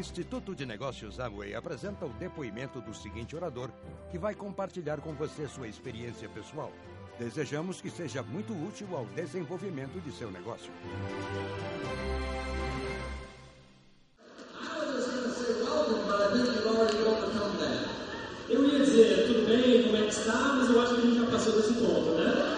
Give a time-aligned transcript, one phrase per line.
[0.00, 3.68] Instituto de Negócios Amway apresenta o depoimento do seguinte orador,
[4.10, 6.72] que vai compartilhar com você sua experiência pessoal.
[7.18, 10.72] Desejamos que seja muito útil ao desenvolvimento de seu negócio.
[18.48, 21.20] Eu ia dizer, tudo bem, como é que está, mas eu acho que a gente
[21.20, 22.49] já passou desse ponto, né?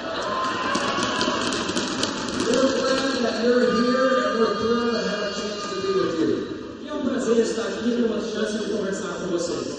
[7.33, 9.79] E um prazer estar aqui e ter uma chance de conversar com vocês.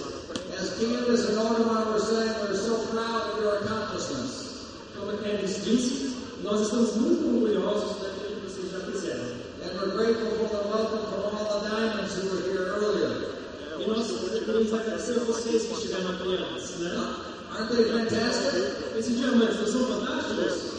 [0.58, 4.66] As Candace and Audemars were saying, we're so proud of your accomplishments.
[4.98, 9.38] Como a Candice disse, nós estamos muito orgulhosos daquilo que vocês já fizeram.
[9.62, 13.38] And we're grateful for the welcome from all the diamonds who were here earlier.
[13.80, 16.90] E nós queremos agradecer a vocês que estiveram aqui antes, né?
[17.52, 18.98] Aren't they fantastic?
[18.98, 20.74] Esses diamantes não são fantásticos?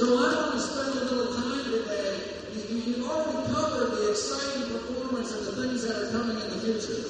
[0.00, 2.40] So I want to spend a little time today.
[2.56, 6.50] You, you, you've already covered the exciting performance and the things that are coming in
[6.50, 7.06] the future.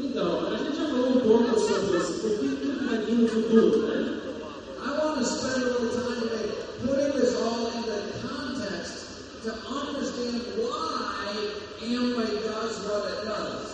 [0.00, 3.28] Então, a gente já falou um pouco sobre isso, porque tudo que vai vir no
[3.28, 4.18] futuro, né?
[4.84, 6.50] I want to spend a little time today
[6.84, 7.92] putting this all into
[8.26, 9.06] context
[9.44, 11.36] to understand why
[11.82, 13.72] Amway does what it does.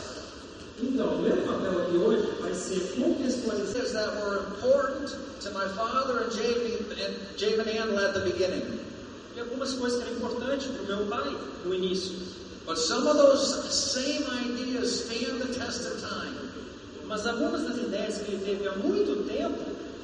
[0.82, 2.98] Então, o meu papel aqui hoje vai ser
[3.92, 8.78] that were important to my father and and Handel at the beginning.
[9.34, 12.37] e algumas coisas que eram importantes para o meu pai no início.
[12.68, 16.36] But some of those same ideas stand the test of time.
[17.06, 19.58] Mas algumas das ideias que ele teve há muito tempo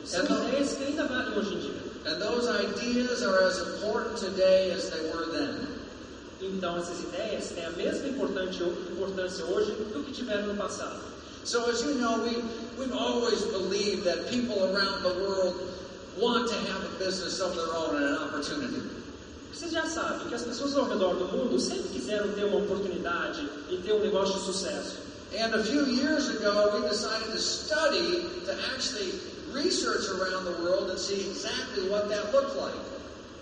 [0.06, 1.74] são Então- ideias que ainda valem hoje em dia.
[2.06, 5.68] And those ideas are as important today as they were then.
[6.40, 11.00] Então, essas ideias têm a mesma importância importância hoje do que tiveram no passado.
[11.44, 12.42] So as you know, we,
[12.78, 15.54] we've always believed that people around the world
[16.16, 19.03] want to have a business of their own and an opportunity.
[19.54, 23.48] Vocês já sabem que as pessoas ao redor do mundo sempre quiseram ter uma oportunidade
[23.70, 24.96] e ter um negócio de sucesso.
[25.32, 29.14] And a few years ago, we decided to study, to actually
[29.52, 32.74] research around the world and see exactly what that looked like.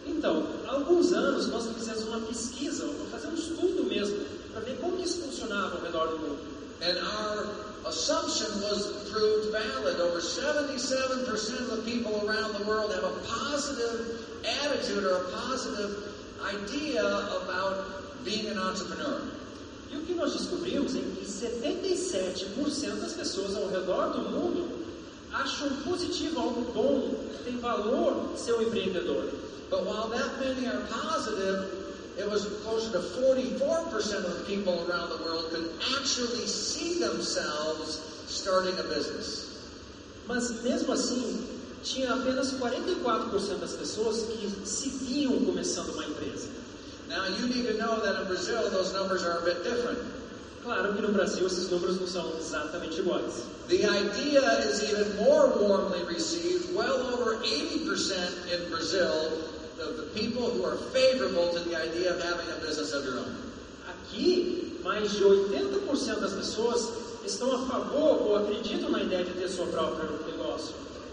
[0.06, 4.18] Então, há alguns anos nós fizemos uma pesquisa, fazer um estudo mesmo,
[4.52, 6.38] para ver como isso funcionava ao redor do mundo.
[6.82, 7.46] And our
[7.86, 9.98] assumption was proved valid.
[9.98, 15.96] Over 77% of the people around the world have a positive attitude or a positive
[16.44, 17.04] idea
[17.42, 19.22] about being an entrepreneur.
[19.90, 24.86] E o que nós descobrimos é que 77% das pessoas ao redor do mundo
[25.32, 27.14] acham positivo, algo bom,
[27.44, 29.28] tem valor ser um empreendedor.
[29.70, 31.82] But while that many are positive,
[32.18, 38.00] it was closer to 44% of the people around the world could actually see themselves
[38.28, 39.48] starting a business.
[40.26, 41.46] Mas mesmo assim,
[41.82, 46.48] tinha apenas 44% das pessoas que se viam começando uma empresa.
[47.08, 49.98] Now you need to know that in Brazil those numbers are a bit different.
[50.62, 53.44] Claro que no Brasil esses números não são exatamente iguais.
[53.68, 56.72] The idea is even more warmly received.
[56.74, 59.10] Well over 80% in Brazil
[59.80, 63.18] of the people who are favorable to the idea of having a business of your
[63.18, 63.34] own.
[63.88, 66.88] Aqui, mais de 80% das pessoas
[67.26, 70.31] estão a favor ou acreditam na ideia de ter próprio negócio.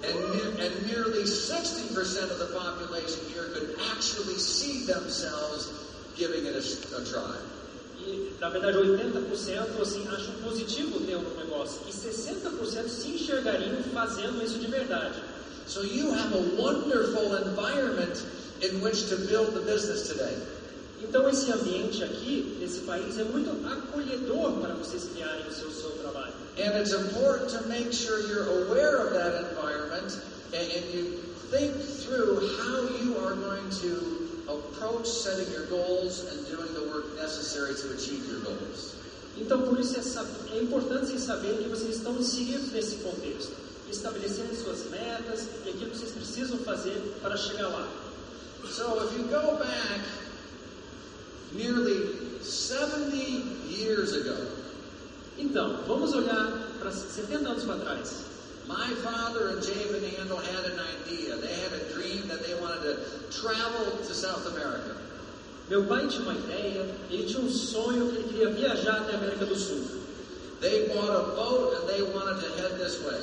[0.03, 5.67] And, and nearly 60% of the population here could actually see themselves
[6.15, 6.63] giving it a,
[6.97, 7.35] a try.
[7.99, 11.81] E, na verdade, 80% assim, acham positivo ter um negócio.
[11.87, 15.19] E 60% se enxergariam fazendo isso de verdade.
[15.67, 18.25] So you have a wonderful environment
[18.61, 20.35] in which to build the business today.
[21.01, 25.91] Então, esse ambiente aqui, nesse país, é muito acolhedor para vocês criarem o seu, seu
[25.91, 26.33] trabalho.
[26.59, 30.19] And it's important to make sure you're aware of that environment
[30.53, 31.03] and, and you
[31.51, 37.15] think through how you are going to approach setting your goals and doing the work
[37.15, 38.95] necessary to achieve your goals.
[39.37, 43.53] Então, por isso é, é importante vocês saberem que vocês estão inseridos nesse contexto,
[43.89, 47.87] estabelecendo suas metas e aquilo que vocês precisam fazer para chegar lá.
[48.67, 50.01] So if you go back
[51.53, 53.15] nearly 70
[53.69, 54.68] years ago,
[55.39, 58.25] Então, vamos olhar para 70 anos para trás.
[58.67, 61.37] My father and Jay Van Andel had an idea.
[61.37, 64.95] They had a dream that they wanted to travel to South America.
[65.69, 69.17] Meu pai tinha uma ideia, ele tinha um sonho que ele queria viajar até a
[69.17, 69.81] América do Sul.
[70.59, 73.21] They bought a boat and they wanted to head this way.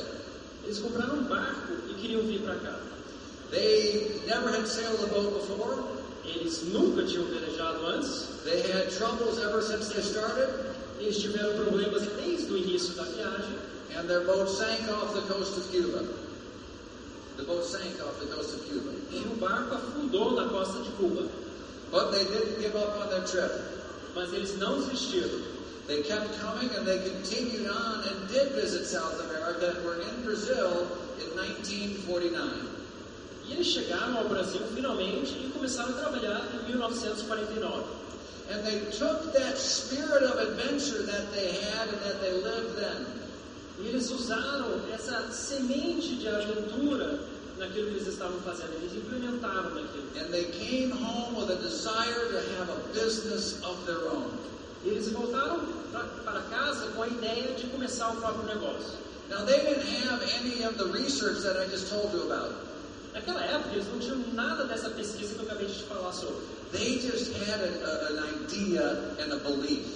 [0.64, 2.78] Eles compraram um barco e queriam vir para cá.
[3.50, 5.84] They never had sailed a boat before.
[6.24, 8.42] Eles nunca tinham velejado antes.
[8.44, 10.48] They had troubles ever since they started,
[11.00, 13.66] Eles tiveram problemas desde o início da viagem.
[13.96, 16.04] and their boat sank off the coast of Cuba.
[17.38, 18.92] The boat sank off the coast of Cuba.
[19.10, 21.28] E o barco afundou na costa de Cuba.
[21.90, 23.52] But they didn't give up on their trip.
[24.14, 25.40] Mas eles não desistiram.
[25.86, 30.22] They kept coming and they continued on and did visit South America and were in
[30.24, 30.88] Brazil
[31.20, 32.76] in 1949.
[33.48, 37.84] E eles chegaram ao Brasil finalmente e começaram a trabalhar em 1949.
[38.50, 43.06] And they took that spirit of adventure that they had and that they lived then.
[43.80, 47.18] E eles usaram essa semente de aventura
[47.58, 48.74] naquilo que eles estavam fazendo.
[48.74, 50.06] Eles implementaram naquilo.
[50.16, 54.30] And they came home with a desire to have a business of their own.
[54.84, 55.60] E eles voltaram
[56.24, 59.06] para casa com a ideia de começar o próprio negócio.
[59.28, 62.54] Now, they didn't have any of the research that I just told you about.
[63.12, 66.55] Naquela época, eles não tinham nada dessa pesquisa que eu acabei de te falar sobre.
[66.72, 69.86] They just had a, a- an idea and a belief.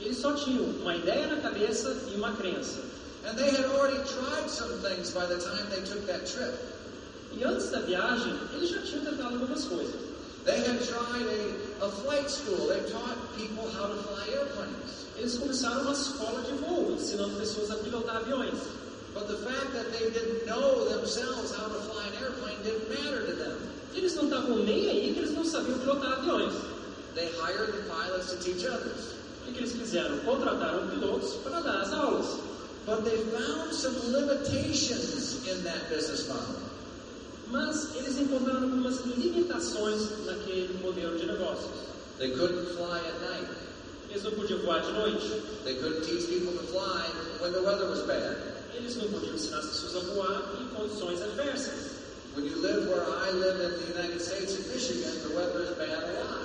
[0.00, 2.80] Eles só tinham uma ideia na cabeça e uma crença.
[3.26, 6.54] And they had already tried some things by the time they took that trip.
[7.32, 9.94] E antes da viagem, eles já tinham tentado algumas coisas.
[10.44, 11.26] They had tried
[11.80, 12.68] a, a flight school.
[12.68, 15.06] They taught people how to fly airplanes.
[15.16, 18.58] Eles começaram uma escola de voo, ensinando pessoas a pilotar aviões.
[19.14, 23.24] But the fact that they didn't know themselves how to fly an airplane didn't matter
[23.24, 23.56] to them.
[23.94, 26.52] Eles não estavam nem aí que eles não sabiam pilotar aviões.
[27.14, 29.14] They hired the pilots to teach others.
[29.46, 30.18] O que eles fizeram?
[30.20, 32.38] Contrataram pilotos para dar as aulas.
[32.86, 36.56] But they found some limitations in that business model.
[37.50, 41.70] Mas eles encontraram algumas limitações naquele modelo de negócios.
[42.18, 43.48] They couldn't fly at night.
[44.10, 45.42] Eles não podiam voar de noite.
[45.64, 47.06] They couldn't teach people to fly
[47.40, 48.36] when the weather was bad.
[48.74, 51.93] Eles não podiam ensinar as pessoas a voar em condições adversas.
[52.34, 55.78] When you live where I live in the United States, in Michigan, the weather is
[55.78, 56.42] bad a lot.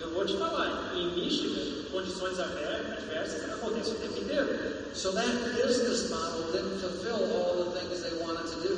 [0.00, 4.94] Eu vou te falar, em Michigan, condições adver- adversas acontecem o tempo inteiro.
[4.94, 8.76] So that business model didn't fulfill all the things they wanted to do.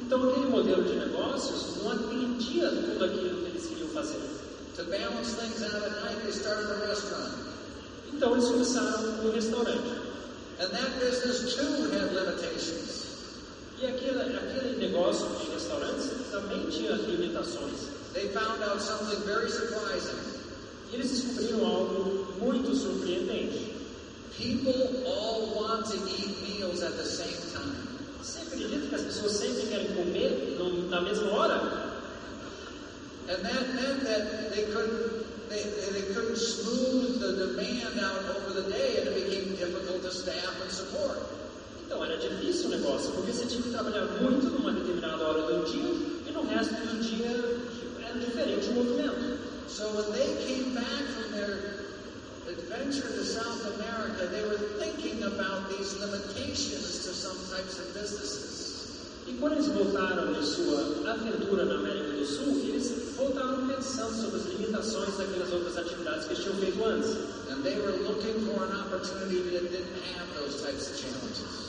[0.00, 4.18] Então aquele modelo de negócios não atendia tudo aquilo que eles queriam fazer.
[4.76, 7.32] To balance things out at night, they started a restaurant.
[8.12, 9.92] Então eles começaram um restaurante.
[10.58, 13.11] And that business too had limitations.
[13.82, 17.90] E aquele, aquele negócio de restaurantes também tinha limitações.
[18.12, 20.22] They found out something very surprising.
[20.88, 23.74] E eles descobriram algo muito surpreendente.
[24.38, 27.74] People all want to eat meals at the same time.
[28.22, 31.56] Você acredita que as pessoas sempre querem comer no- na mesma hora?
[33.28, 38.70] And that meant that they couldn't they, they couldn't smooth the demand out over the
[38.70, 41.18] day and it became difficult to staff and support.
[41.92, 45.70] Então era difícil o negócio, porque você tinha que trabalhar muito numa determinada hora do
[45.70, 45.92] dia
[46.26, 47.28] e no resto do dia
[48.02, 49.38] era diferente o movimento.
[49.68, 51.52] So when they came back from their
[52.48, 58.96] adventure to South America, they were thinking about these limitations to some types of businesses.
[59.26, 64.40] E quando eles voltaram de sua aventura na América do Sul, eles voltaram pensando sobre
[64.40, 67.10] as limitações daquelas outras atividades que eles tinham feito antes.
[67.50, 71.61] And they were looking for an opportunity that didn't have those types of challenges.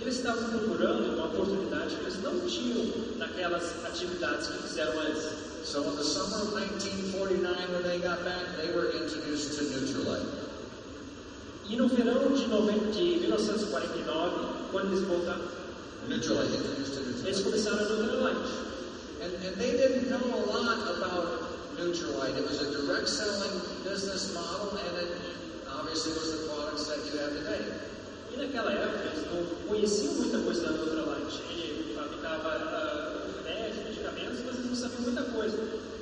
[0.00, 2.84] Eles estavam procurando uma oportunidade que eles não tinham
[3.16, 5.22] naquelas atividades que fizeram antes.
[5.64, 10.44] So in the summer of 1949, when they got back, they were introduced to Nutrilite.
[11.70, 15.40] E no verão de, noven- de 1949, quando eles voltaram,
[16.06, 17.44] Nutrilite, introduced to eles Nutrilite.
[17.44, 18.50] começaram a Nutrilite.
[19.22, 21.26] And, and they didn't know a lot about
[21.78, 22.36] Nutrilite.
[22.36, 25.08] It was a direct selling business model, and it
[25.72, 27.64] obviously was the products that you have today.
[28.34, 31.40] E naquela época eles não conheciam muita coisa da Nutrilite.
[31.50, 35.56] Ele fabricava ah, remédios, medicamentos, mas eles não sabiam muita coisa.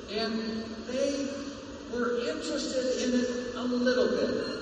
[0.09, 1.29] And they
[1.91, 4.53] were interested in it a little bit,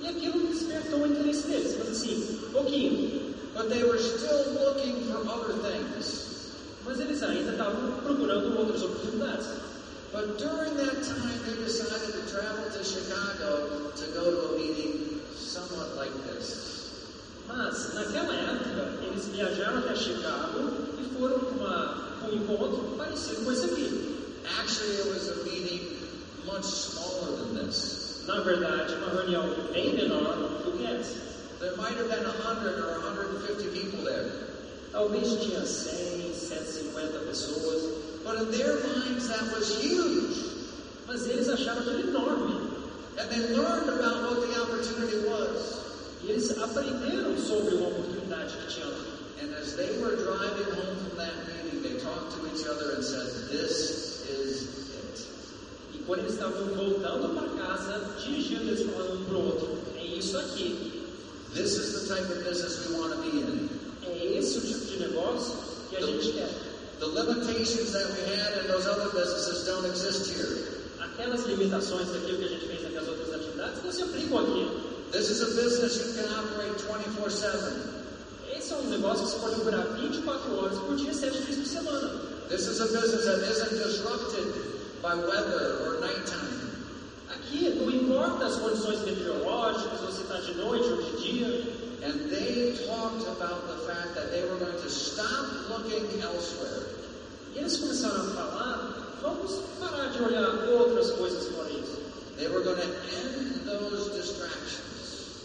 [0.00, 3.34] E aquilo despertou o interesse deles, mas assim, pouquinho.
[3.54, 6.52] but they were still looking for other things.
[6.84, 9.46] Mas eles ainda estavam procurando outras oportunidades.
[10.12, 15.20] But during that time, they decided to travel to Chicago to go to a meeting
[15.36, 16.77] somewhat like this.
[17.48, 23.64] Mas, naquela época, eles viajaram até Chicago e foram para um encontro parecido com esse
[23.64, 24.16] aqui.
[24.60, 25.96] Actually, it was a meeting
[26.44, 28.22] much smaller than this.
[28.26, 31.14] Na verdade, uma reunião bem menor do que essa.
[31.60, 34.30] There might have been 100 or 150 people there.
[34.92, 40.44] Talvez tinha 100, 150 pessoas, But in their minds, that was huge.
[41.06, 42.68] mas eles acharam aquilo enorme.
[43.16, 45.87] And they learned about what the opportunity was.
[46.28, 48.98] Eles aprenderam sobre uma oportunidade que tinha lá.
[49.40, 53.02] And as they were driving home from that meeting, they talked to each other and
[53.02, 55.26] said, This is it.
[55.94, 60.04] E quando eles estavam voltando para casa, dirigindo, eles falaram um para o outro: é
[60.04, 61.02] isso aqui.
[61.54, 63.70] This is the type of business we want to be in.
[64.04, 65.56] É esse o tipo de negócio
[65.88, 66.50] que a gente quer.
[67.00, 70.58] The limitations that we had in those other businesses don't exist here.
[71.00, 74.87] Aquelas limitações daquilo que a gente fez naquelas outras atividades não se aplicam aqui.
[75.10, 77.98] This is a business you can operate 24 7.
[78.52, 81.66] Esse é um negócio que você pode operar 24 horas por dia, 7 dias por
[81.66, 82.20] semana.
[82.50, 84.52] This is a business that isn't disrupted
[85.00, 86.68] by weather or nighttime.
[87.30, 91.78] Aqui não importa as condições meteorológicas, você está de noite ou de dia.
[92.04, 96.84] And they talked about the fact that they were going to stop looking elsewhere.
[97.54, 101.96] E eles começaram a falar: vamos parar de olhar outras coisas fora isso.
[102.36, 104.87] They were going to end those distractions.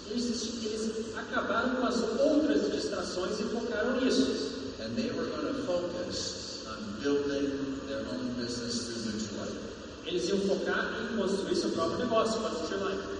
[0.09, 4.53] Eles, eles acabaram com as outras distrações e focaram nisso.
[4.79, 9.57] And they were going to focus on building their own business through Nutrilite.
[10.05, 13.13] Eles iam focar em construir seu próprio negócio, com a Nutrilite.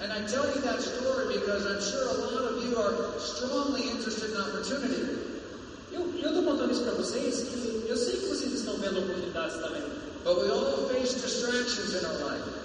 [0.00, 3.90] And I tell you that story because I'm sure a lot of you are strongly
[3.90, 5.28] interested in opportunity.
[5.92, 9.82] Eu estou contando isso para vocês, que eu sei que vocês estão vendo oportunidades também.
[10.24, 12.57] But we all face distractions in our life.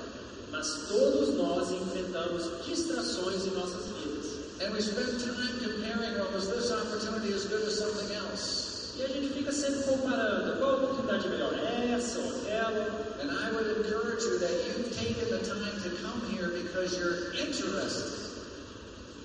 [0.53, 4.33] Mas todos nós enfrentamos distrações em nossas vidas.
[4.61, 8.93] And we spend time comparing, well, was this opportunity as good as something else?
[8.95, 11.53] E a gente fica sempre comparando qual oportunidade é melhor,
[11.91, 12.85] essa ou aquela.
[13.19, 17.33] And I would encourage you that you've taken the time to come here because you're
[17.33, 18.13] interested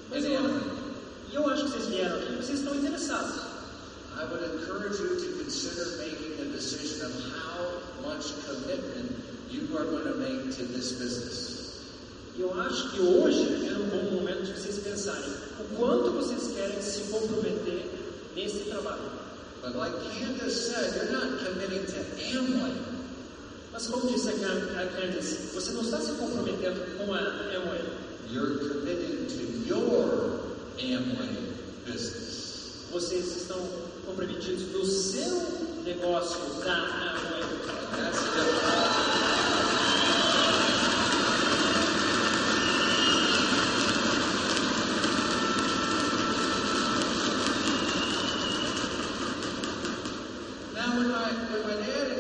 [0.09, 0.43] Mas in eu,
[1.31, 3.37] e eu acho que vocês vieram aqui porque vocês estão interessados.
[4.17, 9.18] I would encourage you to consider making a decision of how much commitment
[9.51, 11.49] you are going to make to this business.
[12.37, 16.53] E eu acho que hoje é um bom momento de vocês pensarem o quanto vocês
[16.55, 17.85] querem se comprometer
[18.37, 19.11] nesse trabalho.
[19.63, 22.75] But like Candace said, you're not committing to Amway.
[23.73, 27.83] Mas como disse a Can- a Candice, você não está se comprometendo com a Amway.
[28.31, 30.41] You're committing to your
[30.79, 32.85] Amway business.
[32.93, 33.59] Vocês estão
[34.07, 37.43] comprometidos no seu negócio da Amway.
[37.97, 39.08] That's the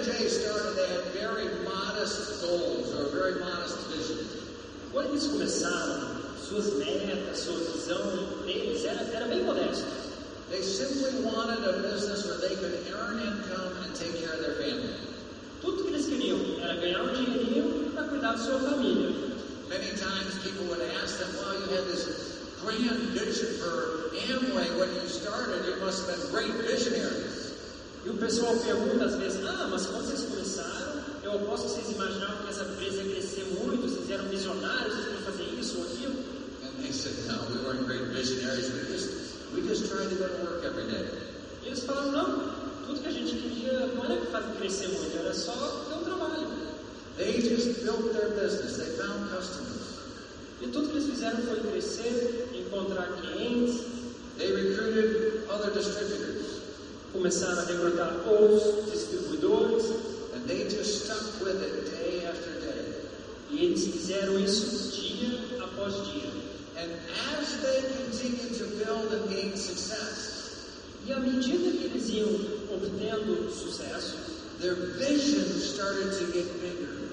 [0.09, 4.25] Jay started, they had very modest goals or a very modest vision.
[4.91, 8.09] Quando eles começaram, suas metas, sua visão
[8.47, 9.85] deles era, era bem modesta.
[10.49, 14.57] They simply wanted a business where they could earn income and take care of their
[14.57, 14.97] family.
[15.61, 19.13] Tudo que eles queriam era ganhar um dinheirinho para cuidar da sua família.
[19.69, 24.89] Many times people would ask them, well, you had this grand vision for Amway when
[24.89, 25.69] you started.
[25.69, 27.28] You must have been great visionaries.
[28.05, 31.97] E o pessoal pergunta às vezes, ah, mas quando vocês começaram, eu aposto que vocês
[31.97, 35.85] imaginavam que essa empresa ia crescer muito, vocês eram visionários, vocês iam fazer isso ou
[35.85, 36.15] aquilo.
[36.63, 38.71] And they said, no, we weren't great visionaries.
[38.73, 39.11] We just,
[39.55, 41.09] we just tried to go to work every day.
[41.63, 45.35] E eles falaram, não, tudo que a gente queria não era fazer crescer muito, era
[45.35, 45.53] só
[45.89, 46.49] ter um trabalho.
[47.17, 48.77] They just built their business.
[48.77, 49.99] They found customers.
[50.63, 53.89] E tudo que eles fizeram foi crescer, encontrar clientes,
[54.39, 56.48] They recruited other distributors.
[57.13, 59.85] Começaram a recrutar outros distribuidores,
[60.35, 62.95] And they just stuck with it day after day.
[63.51, 66.31] e eles fizeram isso dia após dia.
[66.77, 66.91] And
[67.39, 70.37] as they continued to build and gain success,
[71.07, 72.29] E à medida que eles iam
[72.75, 74.17] obtendo sucesso,
[74.61, 77.09] their vision started to get bigger.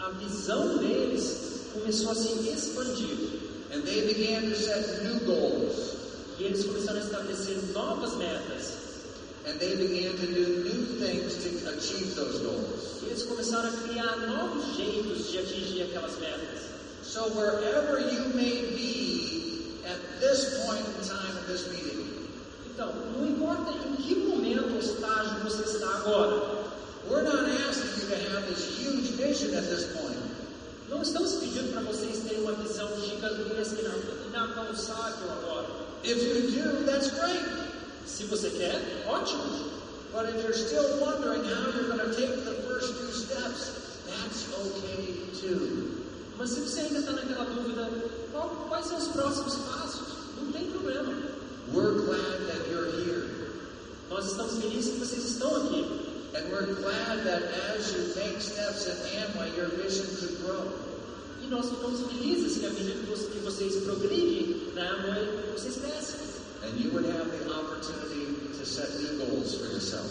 [0.00, 3.40] a visão deles começou a se expandir.
[3.74, 5.94] And they began to set new goals.
[6.38, 8.55] E eles começaram a estabelecer novas metas.
[9.46, 13.02] And they began to do new things to achieve those goals.
[13.02, 16.66] E eles começaram a criar novos jeitos de atingir aquelas metas.
[17.02, 22.06] So wherever you may be at this point in time in this meeting,
[22.74, 26.66] Então, não importa em que momento ou estágio você está agora,
[27.08, 30.18] we're not asking you to have this huge vision at this point.
[30.90, 33.80] não estamos pedindo para vocês terem uma visão gigantesca
[34.28, 35.66] inalcançável agora.
[36.04, 37.65] If you do, that's great.
[38.06, 39.76] Se você quer, ótimo.
[40.12, 44.46] But if you're still wondering how you're going to take the first few steps, that's
[44.54, 46.02] okay too.
[46.38, 47.88] Mas se você ainda está naquela dúvida,
[48.32, 50.06] qual- quais são os próximos passos?
[50.40, 51.12] Não tem problema.
[51.72, 53.26] We're glad that you're here.
[54.08, 55.84] Nós estamos felizes que vocês estão aqui.
[56.34, 57.42] And we're glad that
[57.74, 58.92] as you make steps in
[59.24, 60.72] Amway, your vision could grow.
[61.42, 66.25] E nós ficamos felizes que à medida que vocês progridem na Amway, vocês crescem.
[66.66, 68.26] And you would have the opportunity
[68.58, 70.10] to set new goals for yourself.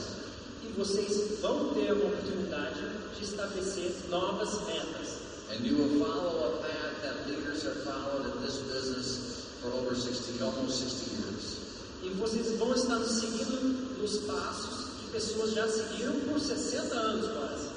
[0.63, 2.79] E vocês vão ter uma oportunidade
[3.17, 5.19] de estabelecer novas metas.
[5.51, 9.95] And you will follow a path that leaders have followed in this business for over
[9.95, 11.57] 60, almost 60 years.
[12.03, 17.67] E vocês vão estar seguindo nos passos que pessoas já seguiram por 60 anos quase.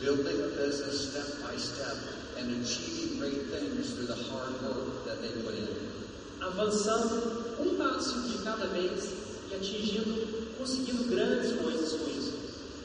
[0.00, 1.96] Building a business step by step
[2.36, 5.79] and achieving great things through the hard work that they put in.
[6.40, 9.12] Avançando um passo de cada vez
[9.50, 12.32] e atingindo, conseguindo grandes coisas com isso.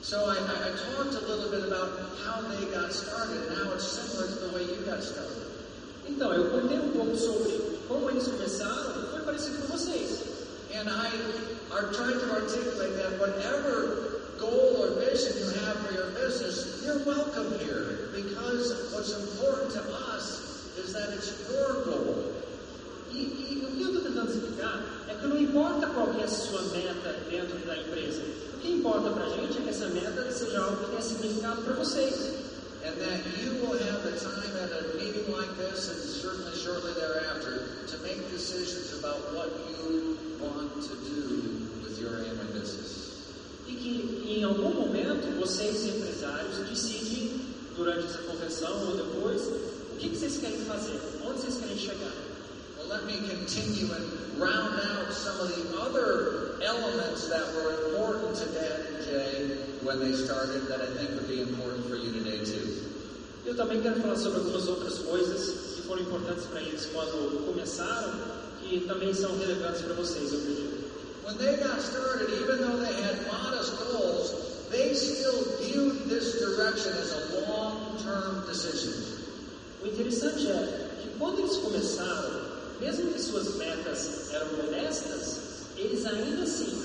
[0.02, 1.90] So I, I, I talked a little bit about
[2.24, 3.50] how they got started.
[3.50, 5.46] Now it's similar to the way you got started.
[6.08, 10.22] Então, eu contei um pouco sobre como eles começaram, foi parecido com vocês.
[10.74, 11.10] And I
[11.72, 17.00] are trying to articulate that whatever goal or vision you have for your business, you're
[17.06, 18.10] welcome here.
[18.14, 19.82] Because what's important to
[20.14, 22.15] us is that it's your goal.
[23.76, 26.62] O que eu estou tentando explicar é que não importa qual que é a sua
[26.72, 28.22] meta dentro da empresa.
[28.56, 31.62] O que importa para a gente é que essa meta seja algo que tenha significado
[31.62, 32.16] para vocês.
[32.86, 36.94] And that you will have the time at a meeting like this and certainly shortly
[36.94, 43.26] thereafter to make decisions about what you want to do with your business.
[43.68, 47.42] E que em algum momento vocês, empresários, decidem,
[47.76, 52.25] durante essa convenção ou depois, o que, que vocês querem fazer, onde vocês querem chegar.
[52.90, 58.46] Let me continue and round out some of the other elements that were important to
[58.54, 62.46] Dad and Jay when they started that I think would be important for you today
[62.46, 62.86] too.
[63.46, 68.12] Eu também quero falar sobre algumas outras coisas que foram importantes para eles quando começaram,
[68.62, 70.86] que também são relevantes para vocês, eu acredito.
[71.26, 76.94] When they got started, even though they had modest goals, they still viewed this direction
[76.94, 78.94] as a long-term decision.
[79.84, 82.45] O interessante é que quando eles começaram,
[82.80, 85.40] mesmo que suas metas eram modestas,
[85.78, 86.84] eles ainda assim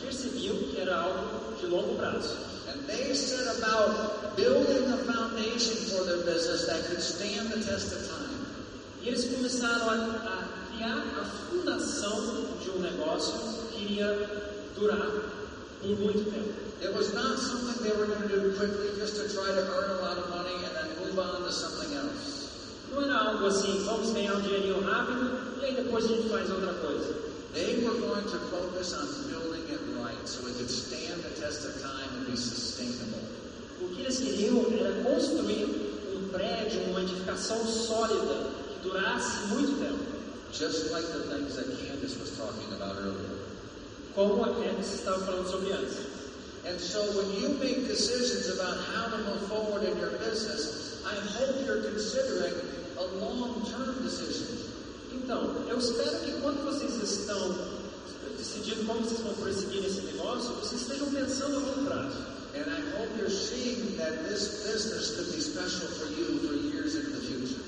[0.00, 2.36] percebiam que era algo de longo prazo.
[2.68, 7.92] And they set about building a foundation for their business that could stand the test
[7.92, 8.46] of time.
[9.02, 13.34] E eles começaram a, a criar a fundação de um negócio
[13.72, 15.10] que iria durar
[15.80, 16.70] por muito tempo.
[16.82, 19.90] It was not something they were going to do quickly just to try to earn
[19.90, 22.29] a lot of money and then move on to something else.
[22.92, 26.50] Não era algo assim, vamos ganhar um dinheirinho rápido e aí depois a gente faz
[26.50, 27.14] outra coisa.
[27.52, 31.64] They were going to focus on building it right so it could stand the test
[31.66, 33.20] of time and be sustainable.
[33.80, 35.64] O que eles queriam era construir
[36.14, 40.04] um prédio, uma edificação sólida que durasse muito tempo.
[40.52, 43.38] Just like the things that Candace was talking about earlier.
[44.14, 45.98] Como a Candice estava falando sobre antes.
[46.66, 51.14] And so when you make decisions about how to move forward in your business, I
[51.14, 52.69] hope you're considering
[53.18, 54.56] long-term decision.
[55.12, 57.54] Então, eu espero que quando vocês estão
[58.36, 62.30] decidindo como vocês vão prosseguir nesse negócio, vocês estejam pensando a longo prazo.
[62.52, 66.94] And I hope you're seeing that this business could be special for you for years
[66.94, 67.62] the future.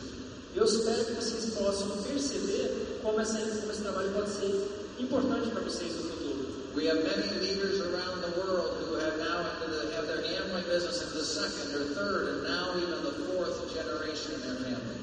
[0.55, 5.63] Eu espero que vocês possam perceber como, essa, como esse trabalho pode ser importante para
[5.63, 6.47] vocês no futuro.
[6.75, 11.01] We have many leaders around the world who have now the, have their Amway business
[11.03, 15.02] in the second or third and now even the fourth generation in their family.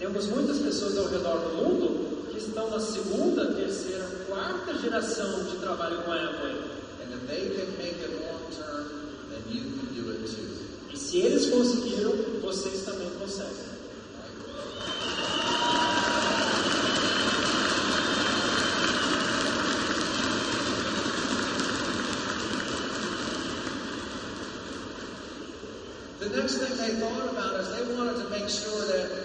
[0.00, 5.58] Temos muitas pessoas ao redor do mundo que estão na segunda, terceira, quarta geração de
[5.58, 6.54] trabalho com a Amway.
[7.02, 8.88] And if they can make it long term,
[9.28, 10.56] then you can do it too.
[10.90, 13.68] E se eles conseguiram, vocês também conseguem.
[26.20, 29.19] The next thing they thought about is they wanted to make sure that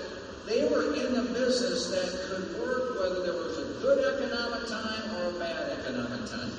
[0.47, 5.03] they were in a business that could work whether there was a good economic time
[5.17, 6.53] or a bad economic time.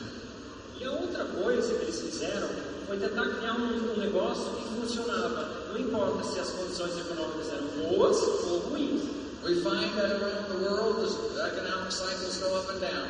[0.81, 2.49] E outra coisa que eles fizeram
[2.87, 5.69] foi tentar criar um, um negócio que funcionava.
[5.69, 8.17] Não importa se as condições econômicas eram boas
[8.51, 9.03] ou ruins.
[9.45, 13.09] We find that around the world, the economic cycles go up and down.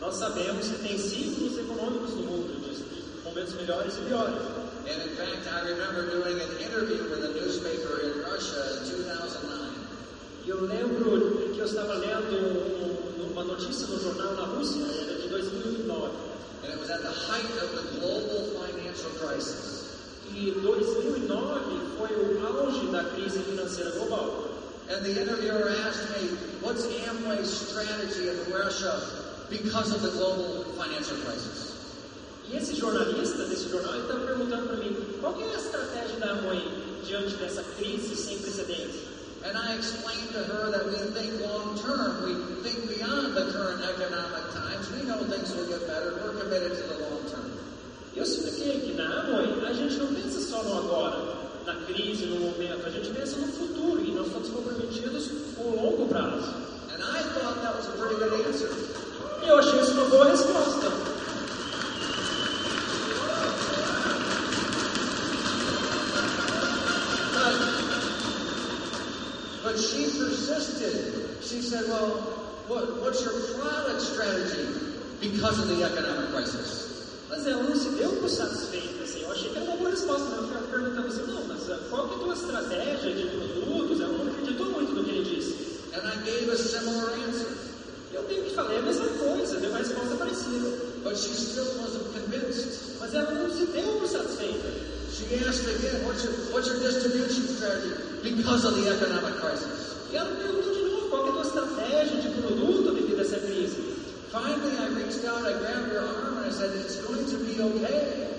[0.00, 4.42] Nós sabemos que tem ciclos econômicos no mundo, de momentos melhores e piores.
[4.88, 9.59] And in fact, I remember doing an interview with a newspaper in Russia in 2009.
[10.46, 15.20] Eu lembro que eu estava lendo um- um- uma notícia no jornal na Rússia, era
[15.20, 16.14] de 2009.
[16.64, 19.80] And it was at the height of the global financial crisis.
[20.34, 24.48] E 2009 foi o auge da crise financeira global.
[24.88, 26.30] And the interviewer asked me,
[26.62, 28.98] what's Amway's strategy in Russia
[29.50, 31.70] because of the global financial crisis?
[32.48, 36.32] E esse jornalista desse jornal estava perguntando para mim qual que é a estratégia da
[36.32, 36.66] Amway
[37.06, 39.09] diante dessa crise sem precedentes.
[39.42, 43.80] And I explained to her that we think long term, we think beyond the current
[43.80, 44.90] economic times.
[44.92, 46.20] We know things will get better.
[46.20, 47.50] We're committed to the long term.
[48.14, 52.40] Eu expliquei que na Amway a gente não pensa só no agora, na crise, no
[52.40, 56.52] momento, a gente pensa no futuro e nós estamos comprometidos com o longo prazo.
[56.92, 58.68] And I thought that was a pretty good answer.
[59.42, 61.09] E eu achei isso uma boa resposta.
[69.80, 71.42] She persisted.
[71.42, 72.10] She said, Well,
[72.68, 74.68] what, what's your product strategy
[75.20, 76.86] because of the economic crisis?
[77.28, 79.22] Mas ela não se deu por satisfeita, assim.
[79.22, 80.34] Eu achei que era uma boa resposta?
[80.34, 84.00] Eu ficava perguntando assim, não, mas qual que é a tua estratégia de produtos?
[84.00, 85.80] Ela não acreditou muito no que ele disse.
[85.94, 87.46] And I gave a similar answer.
[88.12, 90.68] Eu tenho que falei a mesma coisa, deu uma resposta parecida.
[91.04, 92.98] But she still wasn't convinced.
[92.98, 94.99] Mas ela não se deu por satisfeita.
[95.20, 97.92] She asked again, what's your, what's your distribution strategy
[98.24, 100.08] because of the economic crisis?
[100.10, 103.38] E ela perguntou de novo, qual é a tua estratégia de produto devido a essa
[103.38, 103.76] crise?
[104.32, 107.60] Finally, I reached out, I grabbed her arm, and I said, It's going to be
[107.60, 108.30] okay.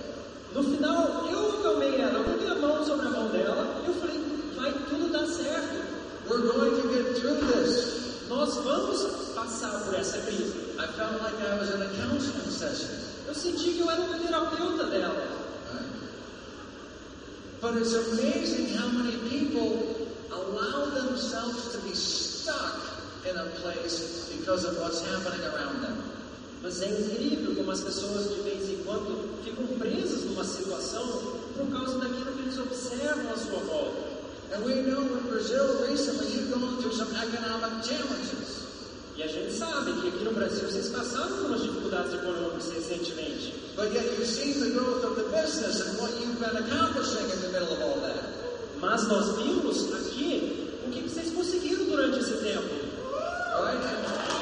[0.55, 3.93] No final, eu acalmei ela, eu botei a mão sobre a mão dela e eu
[3.93, 4.19] falei,
[4.57, 5.79] vai tudo dar certo.
[6.27, 8.27] We're going to get through this.
[8.27, 10.55] Nós vamos passar por essa crise.
[10.79, 12.89] I felt like I was in a counseling session.
[13.27, 15.30] Eu senti que eu era um terapeuta dela.
[17.61, 19.85] But it's amazing how many people
[20.31, 22.81] allow themselves to be stuck
[23.29, 26.11] in a place because of what's happening around them.
[26.63, 31.05] Mas é incrível como as pessoas de vez em quando ficam presas numa situação
[31.55, 34.09] por causa daquilo que eles observam à sua volta.
[34.53, 38.60] And we know in Brazil recently you've gone through some economic challenges.
[39.21, 43.53] E a gente sabe que aqui no Brasil vocês passaram por umas dificuldades econômicas recentemente.
[43.75, 47.39] But yet you've seen the growth of the business and what you've been accomplishing in
[47.39, 48.23] the middle of all that.
[48.79, 52.73] Mas nós vimos aqui o que vocês conseguiram durante esse tempo.
[53.61, 54.40] Right?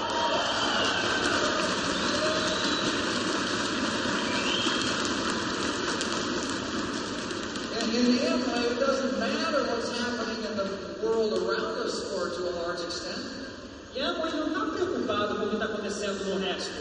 [14.20, 16.72] A mãe não está preocupada com o que está acontecendo no resto.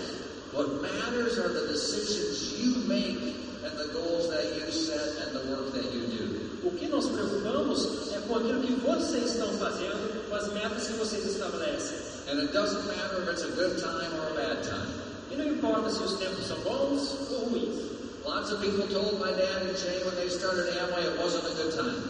[0.52, 5.46] What matters are the decisions you make and the goals that you set and the
[5.46, 6.66] work that you do.
[6.66, 10.94] O que nós preocupamos é com aquilo que vocês estão fazendo, com as metas que
[10.94, 11.96] vocês estabelecem.
[12.28, 14.88] And it doesn't matter if it's a good time or a bad time.
[15.30, 17.78] E não importa se os tempos são bons ou ruins.
[18.26, 21.54] Lots of people told my dad and Jay when they started Amway it wasn't a
[21.54, 22.02] good time.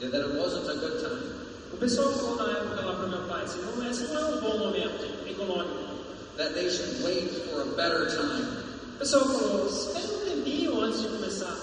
[0.00, 1.41] Yeah, that it wasn't a good time.
[1.82, 4.56] Pessoal falou na época lá para meu pai, assim, não, esse não é um bom
[4.56, 5.98] momento econômico.
[6.36, 8.46] That they should wait for a better time.
[8.94, 11.58] O pessoal falou, espera um tempinho antes de começar.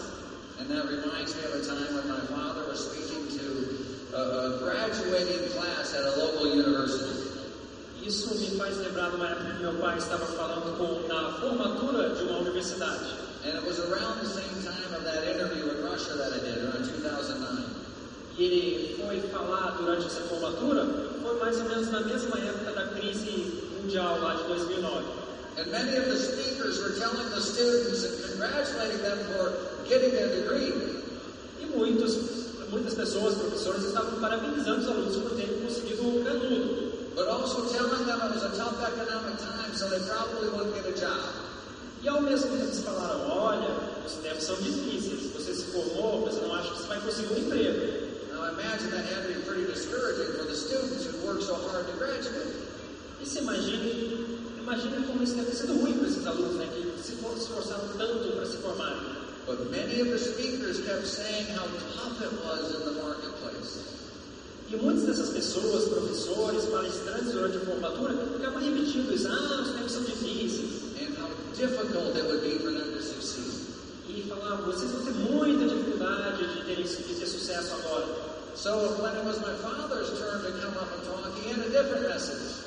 [0.60, 3.48] And that reminds me of a time when my father was speaking to
[4.14, 7.40] a, a graduating class at a local university.
[8.04, 12.10] Isso me faz lembrar de uma época que meu pai estava falando com, na formatura
[12.10, 13.08] de uma universidade.
[13.46, 16.58] And it was around the same time of that interview in Russia that I did
[16.58, 17.79] around 2009.
[18.40, 20.88] E ele foi falar durante essa formatura,
[21.22, 25.06] foi mais ou menos na mesma época da crise mundial lá de 2009.
[25.58, 30.30] And many of the speakers were telling the students and congratulating them for getting their
[30.30, 30.72] degree.
[31.60, 32.16] E muitos,
[32.70, 36.90] muitas pessoas, professores, estavam parabenizando os alunos por terem conseguido o canudo.
[37.20, 40.86] but also telling them it was a tough economic time, so they probably wouldn't get
[40.86, 41.34] a job.
[42.02, 43.76] E ao mesmo tempo eles falaram, olha,
[44.06, 47.38] os tempos são difíceis, você se formou, mas não acha que você vai conseguir um
[47.40, 48.09] emprego.
[48.50, 51.94] Imagine that had to be pretty discouraging for the students who worked so hard to
[52.02, 52.50] graduate.
[53.22, 54.26] E se imagine,
[54.58, 58.32] imagine como isso deve ter sido ruim para esses alunos, né, que se esforçaram tanto
[58.34, 59.20] para se formarem.
[59.46, 63.86] But many of the speakers kept saying how tough it was in the marketplace.
[64.72, 69.92] E muitas dessas pessoas, professores, palestrantes durante a formatura, ficavam repetindo isso, ah, os tempos
[69.92, 70.80] são difíceis.
[71.00, 73.68] and how difficult it would be for them to succeed.
[74.10, 78.29] E falavam, vocês vão ter muita dificuldade de ter, de ter sucesso agora.
[78.60, 81.70] So when it was my father's turn to come up and talk, he had a
[81.72, 82.60] different message.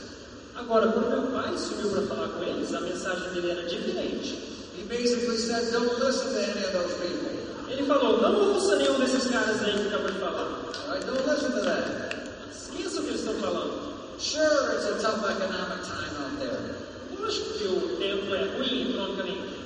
[0.56, 4.40] Agora, quando meu pai subiu para falar com eles, a mensagem dele era diferente.
[4.74, 7.28] He basically said, don't listen to any of those people.
[7.68, 10.48] Ele falou, não ouça nenhum desses caras aí que acabou de falar.
[10.88, 12.16] Right, don't listen to that.
[12.50, 13.92] Esqueça o que eles estão falando.
[14.18, 16.74] Sure, it's a tough economic time out there,
[17.20, 19.60] Lógico que o tempo é ruim economicamente,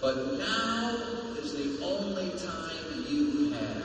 [0.00, 0.90] but now
[1.40, 3.77] is the only time you have.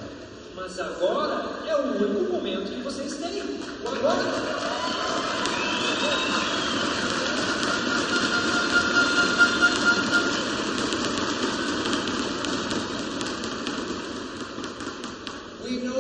[0.56, 3.42] Mas agora é o único momento que vocês têm.
[3.86, 4.54] Agora.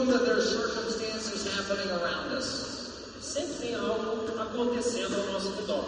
[0.05, 2.91] that there are circumstances happening around us.
[3.21, 5.85] Sempre tem algo acontecendo ao nosso redor.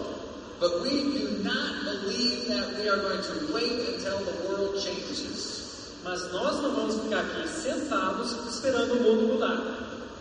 [0.59, 5.91] But we do not believe that we are going to wait until the world changes.
[6.03, 9.59] Mas nós não vamos ficar aqui sentados esperando o mundo mudar.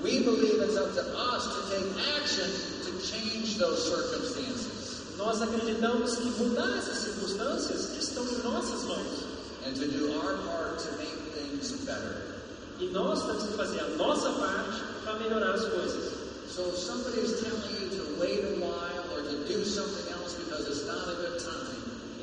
[0.03, 1.87] We believe it's up to us to take
[2.19, 2.45] action
[2.85, 9.25] to change those circumstances Nós acreditamos que mudar essas circunstâncias estão em nossas mãos.
[9.67, 12.35] and to do our part to make things better.
[12.81, 16.13] E nós temos que fazer a nossa parte para melhorar as coisas.
[16.51, 20.35] So if somebody is telling you to wait a while or to do something else
[20.35, 21.65] because it's not a good time,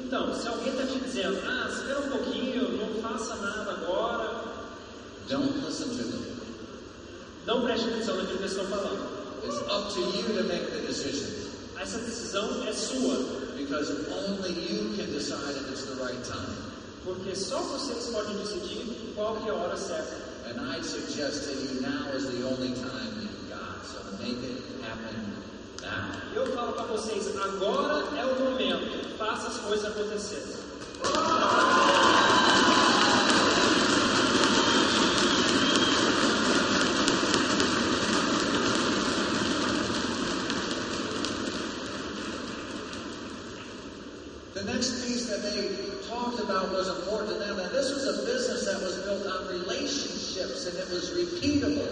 [0.03, 4.43] Então, se alguém está te dizendo, ah, espera um pouquinho, não faça nada agora,
[5.29, 6.21] don't listen to them.
[7.47, 9.21] não preste atenção naquilo que eles estão falando.
[9.43, 11.31] It's up to you to make the decision
[11.79, 13.15] Essa decisão é sua,
[13.57, 16.55] because only you can decide if it's the right time.
[17.05, 20.29] porque só vocês podem decidir qual que é a hora certa.
[20.45, 23.85] And I suggest to you now is the only time you've got.
[23.87, 25.33] So make it happen
[25.81, 26.11] now.
[26.35, 30.51] Eu falo para vocês, agora é o momento, faça as coisas acontecerem.
[44.53, 45.71] The next piece that they
[46.09, 49.47] talked about was important to them, and this was a business that was built on
[49.47, 51.87] relationships and it was repeatable.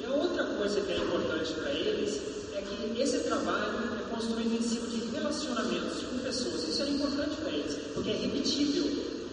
[0.00, 2.20] E a outra coisa que é importante para eles
[2.54, 5.00] é que esse trabalho é construído em cima de
[5.44, 6.68] relacionamentos com pessoas.
[6.68, 8.84] Isso é importante para eles, porque é repetível.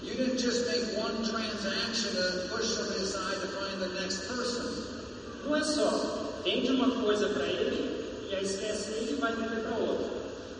[0.04, 4.67] You didn't just make one transaction and push aside to find the next person.
[5.45, 9.62] Não é só vende uma coisa para ele e aí esquece ele e vai vender
[9.62, 10.06] para outro.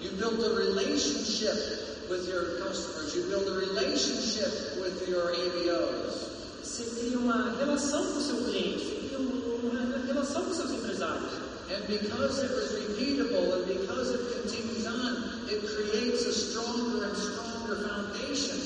[0.02, 3.14] You built a relationship with your customers.
[3.14, 6.32] You build a relationship with your ABOs.
[6.64, 11.41] Você cria uma relação com o seu cliente, você cria uma relação com seus empresários.
[11.72, 17.16] And because it was repeatable and because it continues on, it creates a stronger and
[17.16, 18.60] stronger foundation.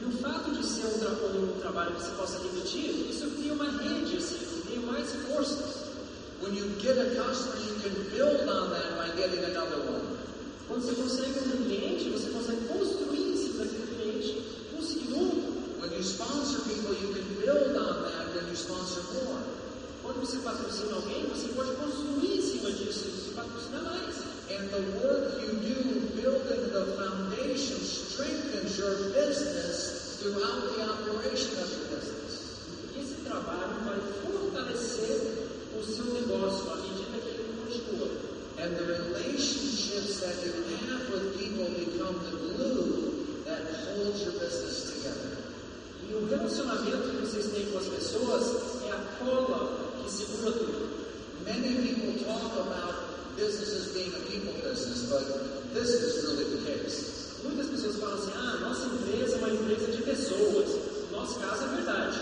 [0.00, 3.70] E o fato de ser um, um trabalho que você possa repetir, isso cria uma
[3.78, 5.86] rede, assim, cria mais força.
[6.42, 10.18] When you get a customer, you can build on that by getting another one.
[10.66, 14.42] Quando você consegue um cliente, você consegue construir em cima daquele
[14.76, 15.80] um segundo.
[15.80, 19.55] When you sponsor people, you can build on that when you sponsor more.
[20.06, 24.14] Quando você patrocina alguém, você pode construir em cima disso patrocinar mais.
[24.48, 31.68] And the work you do building the foundation strengthens your business throughout the operation of
[31.74, 32.54] your business.
[32.94, 38.08] E esse trabalho vai fortalecer o seu negócio à medida que ele continua.
[38.62, 40.54] And the relationships that you
[40.86, 45.36] have with people become the glue that holds your business together.
[46.08, 49.85] E o relacionamento que vocês têm com as pessoas é a cola
[57.46, 60.68] Muitas pessoas falam assim: ah, nossa empresa é uma empresa de pessoas.
[61.10, 62.20] No nosso caso é verdade.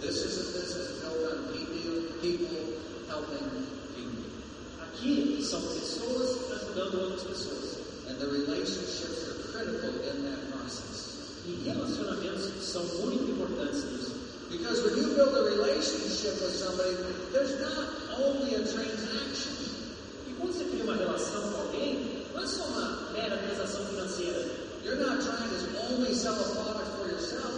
[0.00, 4.24] This is a business built on people, people helping people.
[4.80, 7.76] Aqui são pessoas ajudando outras pessoas.
[8.08, 11.16] And the relationships are critical in that process.
[11.46, 13.95] E relacionamentos são muito importantes.
[14.50, 16.94] Because when you build a relationship with somebody,
[17.32, 17.88] there's not
[18.22, 19.52] only a transaction.
[20.28, 24.46] E quando você cria uma relação com alguém, não é só uma mera transação financeira.
[24.84, 27.54] You're not trying to only sell a product for yourself.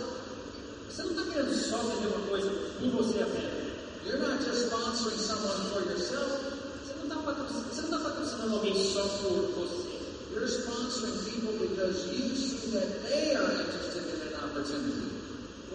[0.89, 3.69] Você não está querendo só vender uma coisa por você apenas.
[4.07, 6.41] You're not just sponsoring someone for yourself.
[6.87, 9.89] Você não está patrocinando, tá patrocinando alguém só por você.
[10.33, 15.18] You're sponsoring people because you see that they are interested in an opportunity.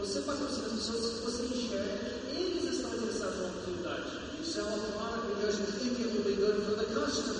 [0.03, 1.95] Você patrocina as pessoas que você enxerga
[2.27, 4.03] que eles estão interessados na oportunidade.
[4.43, 4.67] A
[4.99, 7.39] product because you think it will be good for the customer.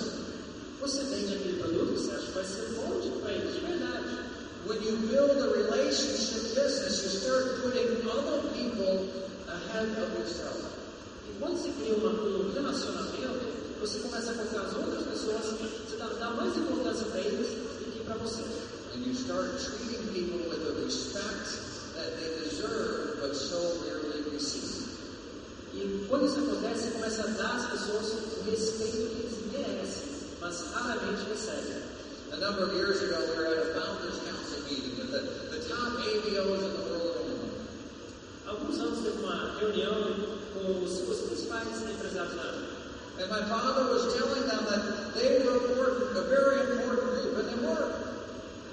[0.80, 4.08] Você vende aquele produto que você acha que vai ser bom para eles, de verdade.
[4.66, 9.12] When you build a relationship business, you start putting other people
[9.46, 10.64] ahead of yourself.
[11.28, 13.44] E quando você cria uma- um relacionamento,
[13.78, 17.92] você começa a colocar as outras pessoas, você dá, dá mais importância para eles do
[17.92, 18.40] que para você.
[18.96, 21.73] And you start treating people with the respect
[23.20, 24.84] but so rarely receive.
[25.74, 30.08] E quando isso acontece, você começa a dar às pessoas o respeito que eles merecem,
[30.40, 31.82] mas raramente recebem.
[32.32, 35.68] A number of years ago, we were at a founders council meeting with the, the
[35.68, 37.14] top ABOs in the world.
[38.46, 39.94] Alguns anos teve uma reunião
[40.52, 42.54] com os, os principais empresários da.
[43.16, 47.48] And my father was telling them that they were important, a very important group, and
[47.48, 47.94] they were.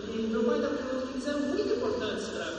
[0.10, 2.52] E meu pai estava falando que eles eram muito importantes para a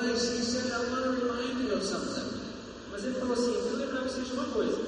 [0.00, 2.40] I, he said, I want to remind you of something.
[2.90, 4.78] Mas ele falou assim: eu lembrar vocês de uma coisa.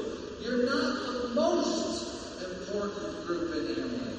[0.40, 2.06] You're not the most
[2.40, 4.14] important group in Amway.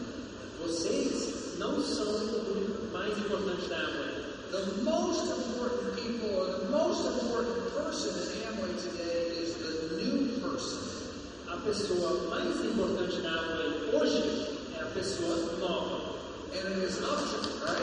[0.62, 4.16] Vocês não são o grupo mais importante da Amway.
[4.52, 10.40] The most important people or the most important person in Amway today is the new
[10.42, 10.82] person.
[11.48, 16.16] A pessoa mais importante da Amway hoje é a pessoa nova.
[16.56, 17.76] And it is to, right?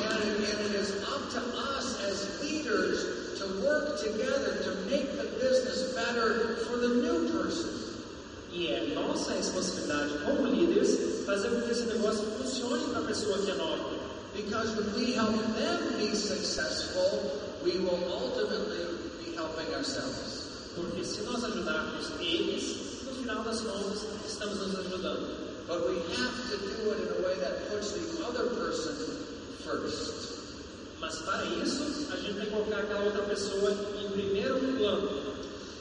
[0.00, 5.16] And it, and it is up to us as leaders to work together to make
[5.16, 7.68] the business better for the new person.
[8.52, 13.38] E é nossa responsabilidade como líderes fazer com que esse negócio funcione para a pessoa
[13.38, 13.92] que é nova.
[14.72, 20.72] Because when we help them be successful, we will ultimately be helping ourselves.
[20.74, 25.66] Porque se nós ajudarmos eles, no final das contas, estamos nos ajudando.
[25.68, 28.96] But we have to do it in a way that puts the other person
[29.60, 30.40] first.
[31.00, 35.36] Mas para isso, a gente tem que colocar aquela outra pessoa em primeiro plano.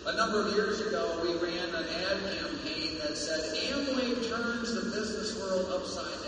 [0.05, 4.89] A number of years ago, we ran an ad campaign that said Amway turns the
[4.91, 6.20] business world upside down.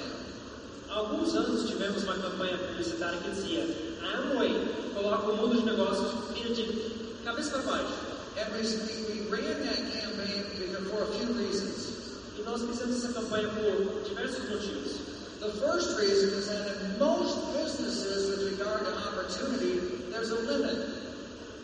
[0.93, 3.65] Há alguns anos tivemos uma campanha publicitária que dizia
[4.13, 6.91] Amway coloca o mundo de negócios vira de
[7.25, 7.93] cabeça para baixo.
[8.37, 10.43] And we, ran that campaign
[10.91, 11.89] for a few reasons.
[12.37, 14.99] E nós fizemos essa campanha por diversos motivos.
[15.39, 19.79] The first reason is that in most businesses, with regard to opportunity,
[20.11, 20.77] there's a limit.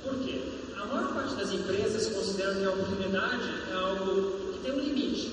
[0.03, 0.41] Por quê?
[0.81, 5.31] A maior parte das empresas consideram que a oportunidade é algo que tem um limite.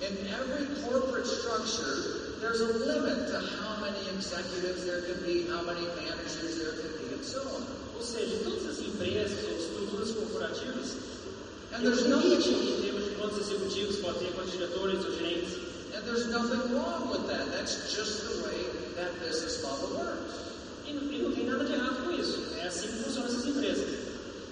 [0.00, 5.62] In every corporate structure, there's a limit to how many executives there can be, how
[5.62, 7.62] many managers there can be, and so on.
[7.96, 10.96] Ou seja, todas as empresas ou estruturas corporativas,
[11.72, 15.52] And there's limite nothing, em termos de quantos executivos pode ter, quantos diretores ou gerentes.
[15.94, 17.46] and there's nothing wrong with that.
[17.52, 18.64] That's just the way
[18.96, 20.34] that business model works.
[20.86, 22.38] E e não tem nada de errado com isso.
[22.58, 23.88] É assim que funcionam essas empresas.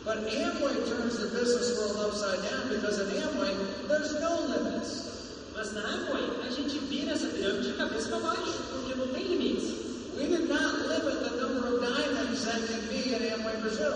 [0.05, 3.53] But Amway turns the business world upside down because in Amway,
[3.89, 5.18] there's no limits.
[5.59, 9.25] Mas na Amway, a gente vira essa pirâmide de cabeça para baixo, porque não tem
[9.25, 9.75] limites.
[10.17, 13.93] We did not limit the number of diamonds that can be in Amway Brazil.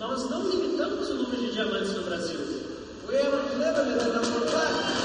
[0.00, 2.40] Nós não limitamos o número de diamantes no Brasil.
[3.06, 4.98] We haven't limited the number of platinums.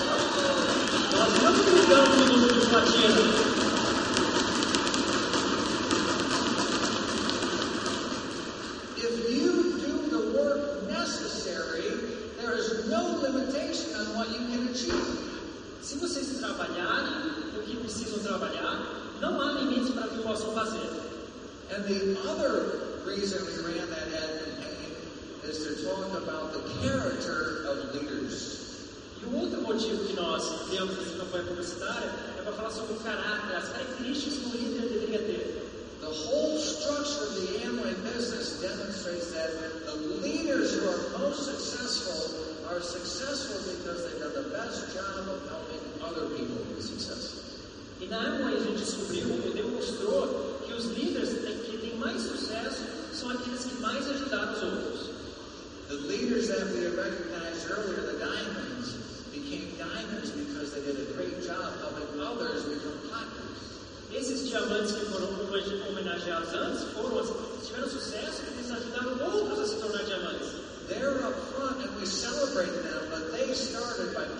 [1.14, 3.53] Nós não limitamos o número de platina.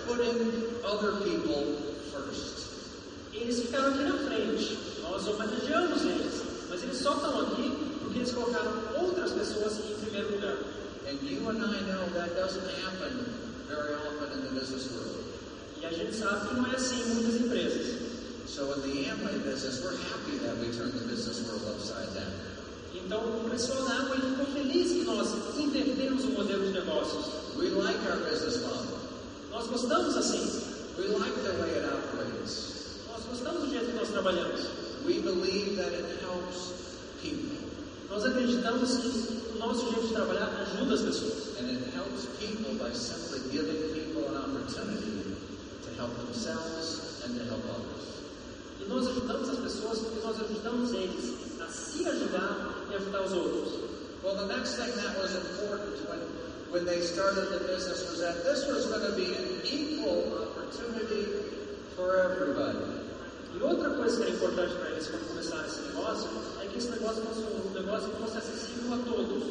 [0.06, 1.76] Putting other people
[2.12, 2.68] first.
[3.32, 8.32] Eles ficaram aqui na frente, nós homenageamos eles, mas eles só estão aqui porque eles
[8.32, 10.56] colocaram outras pessoas em primeiro lugar.
[11.06, 13.12] And you and I know that doesn't happen
[13.68, 15.24] very often in the business world.
[15.80, 18.04] E a gente sabe que não é assim em muitas empresas.
[18.46, 22.32] So in the Amway business, we're happy that we turned the business world upside down.
[22.94, 25.28] Então, o pessoal da Amway ficou feliz que nós
[25.58, 27.26] invertemos o modelo de negócios.
[27.58, 29.03] We like our business model.
[29.54, 30.42] Nós gostamos assim.
[30.98, 32.98] We like the way it operates.
[33.08, 34.62] Nós gostamos do jeito que nós trabalhamos.
[35.06, 36.74] We believe that it helps
[37.22, 37.54] people.
[38.10, 41.56] Nós acreditamos que o nosso jeito de trabalhar ajuda as pessoas.
[41.60, 45.36] And it helps people by simply giving people an opportunity
[45.86, 48.02] to help themselves and to help others.
[48.80, 53.32] E nós ajudamos as pessoas porque nós ajudamos eles a se ajudar e ajudar os
[53.32, 53.72] outros.
[54.24, 58.44] Well, the next thing that was important when, when they started the business was that
[58.44, 61.26] this was going to be an equal opportunity
[61.96, 63.04] for everybody.
[63.54, 66.28] E outra coisa que era importante para eles quando começaram esse negócio
[66.60, 69.44] é que esse negócio fosse um negócio que fosse acessível a todos.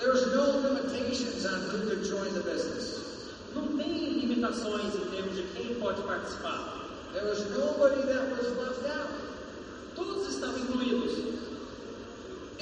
[0.00, 3.30] There's no limitations on who could join the business.
[3.54, 6.90] Não tem limitações em termos de quem pode participar.
[7.12, 9.10] There was nobody that was left out.
[9.94, 11.12] Todos estavam incluídos.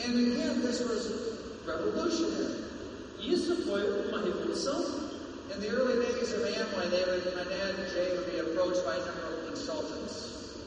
[0.05, 1.09] And again, this was
[1.67, 2.72] revolutionary.
[3.23, 4.85] Isso foi uma revolução.
[5.55, 8.85] In the early days of Amway, they would, my dad and Jay would be approached
[8.85, 10.59] by a number of consultants.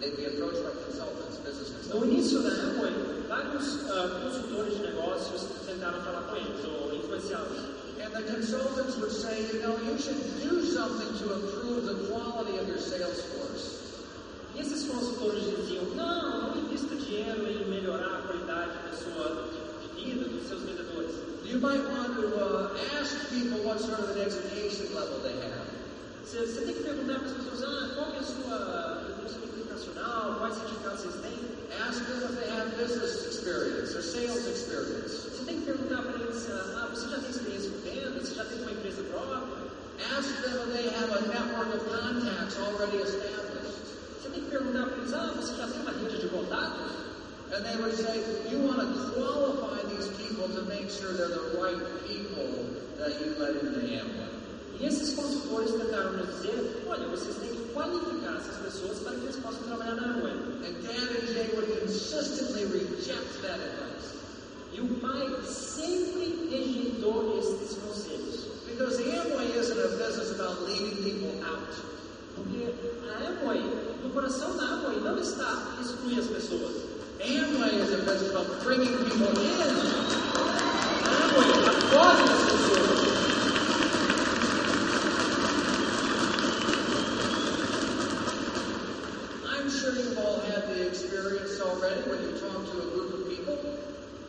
[0.00, 2.32] They'd be approached by consultants, business No consultants.
[2.32, 2.92] início da Amway,
[3.28, 7.78] vários ah, consultores de negócios tentaram falar com eles, ou influenciá-los.
[8.00, 12.58] And the consultants would say, you know, you should do something to improve the quality
[12.58, 13.78] of your sales force.
[14.56, 19.48] E esses consultores diziam, não, não invista dinheiro em melhorar a qualidade da sua
[20.04, 21.10] dos seus vendedores.
[21.44, 25.66] You might want to uh, ask people what sort of an education level they have.
[26.24, 30.36] Você, você tem que perguntar para as pessoas, ah, qual é a sua evolução educacional,
[30.38, 31.38] quais certificados vocês têm.
[31.88, 35.30] Ask them if they have business experience or sales experience.
[35.34, 38.44] Você tem que perguntar para eles, ah, você já tem experiência com venda, você já
[38.44, 39.40] tem uma empresa própria.
[40.14, 43.82] Ask them if they have a network of contacts already established.
[44.20, 46.97] Você tem que perguntar para eles, ah, você já tem uma rede de contatos?
[47.50, 48.20] And they would say,
[48.50, 52.44] you want to qualify these people to make sure they're the right people
[52.98, 54.28] that you let into Amway.
[54.78, 59.24] E esses consultores tentaram nos dizer, olha, vocês têm que qualificar essas pessoas para que
[59.24, 60.32] eles possam trabalhar na Amway.
[60.32, 64.12] And Dad and Jay would consistently reject that advice.
[64.74, 68.44] E o pai sempre rejeitou esses conselhos.
[68.66, 71.74] Because Amway isn't a business about leaving people out.
[72.36, 72.74] Porque
[73.08, 73.62] a Amway,
[74.04, 76.87] no coração da Amway, não está excluir as pessoas.
[77.20, 79.60] Amway is a business about bringing people in.
[79.60, 79.74] A
[81.18, 82.98] Amway acolhe as pessoas.
[89.50, 93.28] I'm sure you've all had the experience already when you talk to a group of
[93.28, 93.58] people.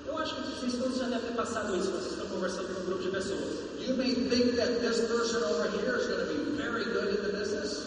[0.07, 2.81] Eu acho que vocês todos já devem ter passado isso quando vocês estão conversando com
[2.81, 3.69] um grupo de pessoas.
[3.79, 7.21] You may think that this person over here is going to be very good in
[7.21, 7.85] the business,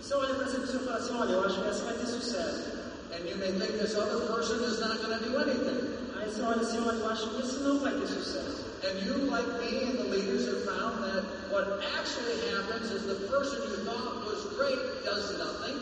[0.00, 2.06] Você olha para essa pessoa e fala assim, olha, eu acho que essa vai ter
[2.06, 2.79] sucesso.
[3.12, 5.96] And you may think this other person is not going to do anything.
[6.40, 8.64] Olha assim, olha, eu acho que esse não vai ter sucesso.
[8.82, 13.28] And you, like me and the leaders, have found that what actually happens is the
[13.28, 15.76] person you thought was great does nothing,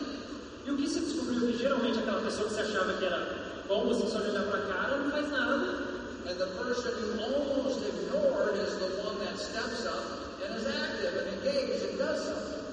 [0.65, 3.87] E o que se descobriu que geralmente aquela pessoa que você achava que era bom,
[3.87, 5.89] você só olhar para a cara, não faz nada.
[6.29, 10.05] and the person you almost ignored is the one that steps up
[10.45, 12.63] and is active and engaged and does something.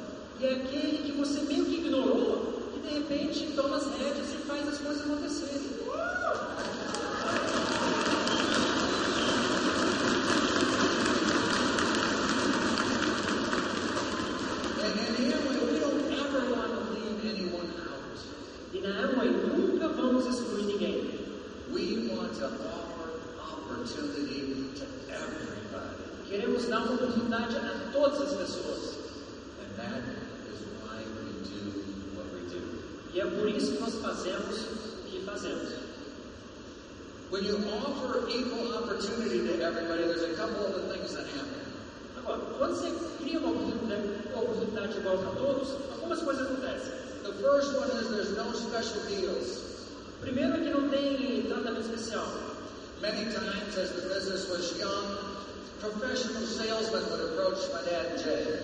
[0.40, 2.55] E aquele que você meio que ignorou,
[2.86, 5.66] de repente toma as rédeas e faz as coisas acontecerem.
[14.78, 18.18] And in Amway, we don't ever want to leave anyone out.
[18.72, 21.18] E na Amway nunca vamos excluir ninguém.
[21.72, 23.08] We want to offer
[23.40, 25.96] opportunity to everybody.
[26.28, 28.94] Queremos dar uma oportunidade a todas as pessoas.
[29.60, 30.02] And that
[30.52, 31.60] is why we do
[32.14, 32.62] what we do.
[33.14, 35.72] E é por isso que nós fazemos o que fazemos.
[37.30, 41.64] When you offer equal opportunity to everybody, there's a couple of the things that happen.
[42.18, 46.92] Agora, quando você cria uma oportunidade, uma oportunidade igual para todos, algumas coisas acontecem.
[47.24, 49.62] The first one is there's no special deals.
[50.20, 52.26] Primeiro é que não tem tratamento especial.
[53.00, 55.18] Many times, as the business was young,
[55.80, 58.58] professional salesmen would approach my dad and Jay.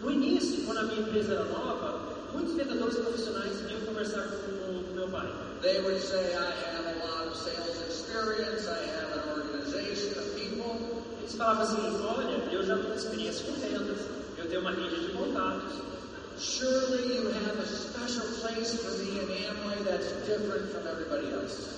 [0.00, 2.00] No início, quando a minha empresa era nova,
[2.32, 5.28] muitos vendedores profissionais vinham conversar com o meu pai.
[5.60, 10.34] They would say, I have a lot of sales experience, I have an organization of
[10.34, 13.98] people, Eles falavam assim, olha, eu já tenho experiência com vendas,
[14.38, 15.72] eu tenho uma rede de contatos.
[16.38, 21.68] Surely you have a special place for me in Amway that's different from everybody else.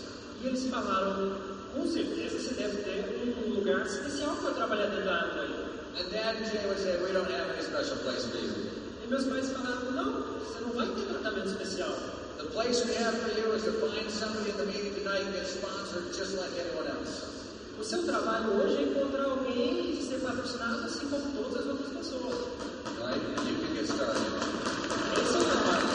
[0.43, 1.37] E eles falaram,
[1.75, 3.05] com certeza você deve ter
[3.47, 5.65] um lugar especial para trabalhar dentro da Amway.
[5.97, 8.71] And Dad and Jay would say, We don't have any special place for you.
[9.05, 11.95] E meus pais falaram, não, você não vai ter tratamento especial.
[12.75, 16.13] We have for you is to find somebody in the meeting tonight and get sponsored
[16.13, 17.47] just like anyone else.
[17.79, 21.93] O seu trabalho hoje é encontrar alguém e ser patrocinado assim como todas as outras
[21.93, 22.35] pessoas.
[22.99, 23.23] Right?
[23.39, 24.27] And you can get started.
[25.23, 25.87] Esse é o trabalho.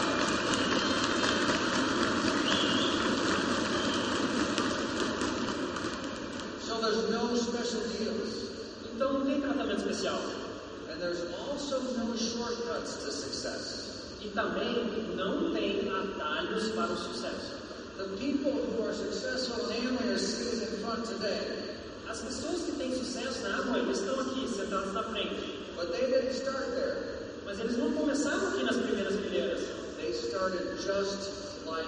[6.63, 8.51] So there's no special deals.
[8.95, 10.21] Então não tem tratamento especial.
[10.89, 11.19] And there's
[11.49, 13.88] also no shortcuts to success.
[14.21, 14.75] E também
[15.15, 17.57] não tem atalhos para o sucesso.
[17.97, 21.77] The people who are successful in Amway are seated in front today,
[22.09, 25.59] As pessoas que têm sucesso na Amway estão aqui, sentadas na frente.
[25.75, 26.97] but they didn't start there.
[27.45, 29.61] Mas eles não começaram aqui nas primeiras fileiras.
[29.97, 31.87] They started just like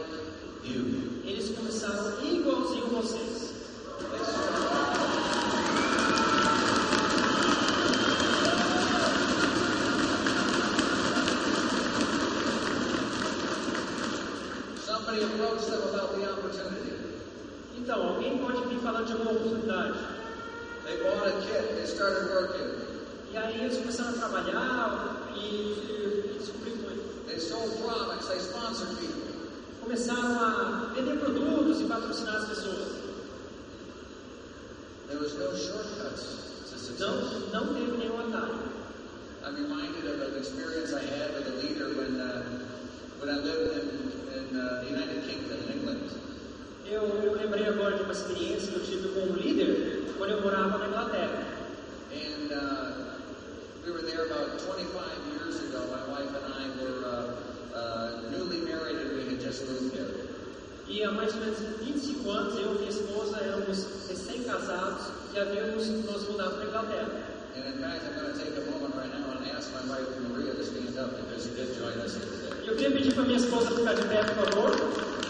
[0.63, 1.21] you.
[1.25, 3.51] Eles começaram igualzinho vocês.
[3.99, 4.80] They started.
[17.81, 19.97] Então, alguém pode vir falar de alguma oportunidade.
[20.85, 22.69] They bought a kit, they started working.
[23.33, 27.25] E aí eles começaram a trabalhar e descobrir muito.
[27.25, 29.23] They sold products, they sponsored people.
[29.81, 33.01] Começaram a vender produtos e patrocinar as pessoas.
[35.07, 36.41] There was no shortcuts.
[36.99, 37.15] Não,
[37.51, 38.59] não teve nenhum atalho.
[39.43, 42.43] I'm reminded of an experience I had with a leader when, uh,
[43.19, 43.89] when I lived in,
[44.37, 46.10] in uh, the United Kingdom, in England.
[46.91, 50.41] Eu, eu lembrei agora de uma experiência que eu tive com um líder quando eu
[50.41, 51.47] morava na Inglaterra.
[52.11, 53.15] And uh,
[53.85, 54.91] we were there about 25
[55.31, 55.87] years ago.
[55.87, 60.11] My wife and I were uh, uh, newly married and we had just moved there.
[60.85, 65.87] E há mais ou menos 25 anos, eu e minha esposa éramos recém-casados e havíamos
[65.87, 67.11] nos mudado para a Inglaterra.
[67.55, 70.11] And in fact, I'm going to take a moment right now and ask my wife
[70.27, 72.67] Maria to stand up because she did join us here today.
[72.67, 75.21] Eu queria pedir para minha esposa ficar de pé, por favor.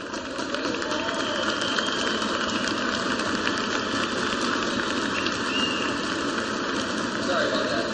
[7.31, 7.85] Sorry about that.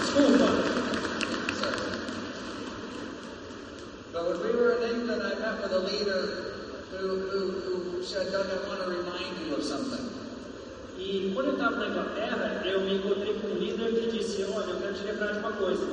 [0.00, 0.48] Desculpa.
[1.60, 1.78] Sorry.
[4.12, 6.20] But when we were in England, I met with a leader
[6.90, 10.08] who, who, who said, Doug, I want to remind you of something.
[10.98, 14.70] E quando eu estava na Inglaterra, eu me encontrei com um líder que disse, olha,
[14.70, 15.86] eu quero te lembrar de uma coisa.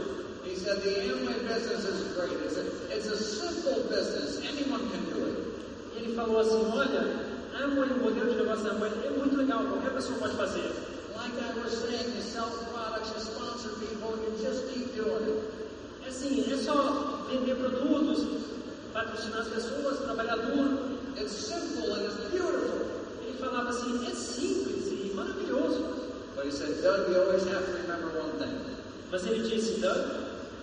[0.46, 2.34] He said, the Amway business is great.
[2.44, 4.42] It's a, it's a simple business.
[4.44, 5.38] Anyone can do it.
[5.96, 7.02] Ele falou assim, olha,
[7.54, 10.72] a Amway, o modelo de negócio da Amway é muito legal, qualquer pessoa pode fazer.
[11.16, 15.44] Like I was saying, you sell products, you sponsor people, you just keep doing it.
[16.06, 18.26] É assim, é só vender produtos,
[18.94, 21.00] patrocinar as pessoas, trabalhar duro.
[21.16, 22.86] It's simple and it's beautiful.
[23.24, 24.79] Ele falava assim, é simples
[26.36, 28.56] But he said, Doug, you always have to remember one thing.
[29.12, 30.00] Mas ele disse, Doug,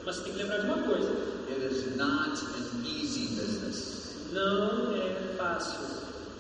[0.05, 1.11] mas tem que lembrar de uma coisa.
[1.49, 4.15] It is not an easy business.
[4.33, 5.81] Não é fácil,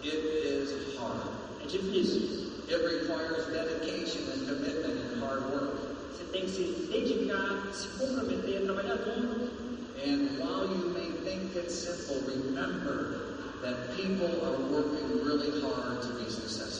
[0.02, 1.28] It is hard.
[1.62, 2.46] é difícil.
[2.68, 5.76] It requires dedication and commitment and hard work.
[6.12, 9.50] Você tem que se dedicar, se comprometer, trabalhar duro.
[10.04, 16.08] And while you may think it's simple, remember that people are working really hard to
[16.22, 16.75] be successful.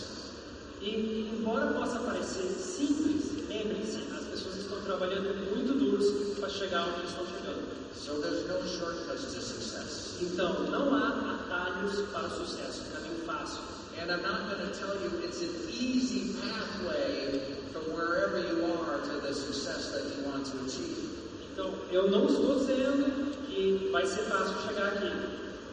[0.87, 7.09] E, embora possa parecer simples, lembre-se, as pessoas estão trabalhando muito duros para chegar onde
[7.09, 7.66] estão chegando.
[7.93, 10.16] So there's no shortcuts to success.
[10.22, 13.62] Então, não há atalhos para o sucesso, caminho fácil.
[13.99, 17.41] And I'm not going to tell you it's an easy pathway
[17.72, 21.11] from wherever you are to the success that you want to achieve.
[21.53, 25.11] Então, eu não estou dizendo que vai ser fácil chegar aqui.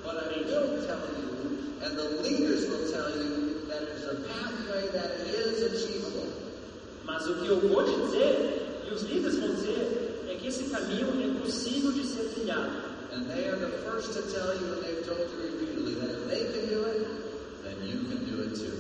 [0.04, 4.88] But I will tell you, and the leaders will tell you, that it's a pathway
[4.94, 6.30] that is achievable.
[7.06, 10.66] Mas o que eu vou te dizer, e os líderes vão dizer, é que esse
[10.66, 12.94] caminho é possível de ser trilhado.
[13.14, 16.28] And they are the first to tell you, and they've told you repeatedly, that if
[16.28, 17.08] they can do it,
[17.64, 18.74] then you can do it too.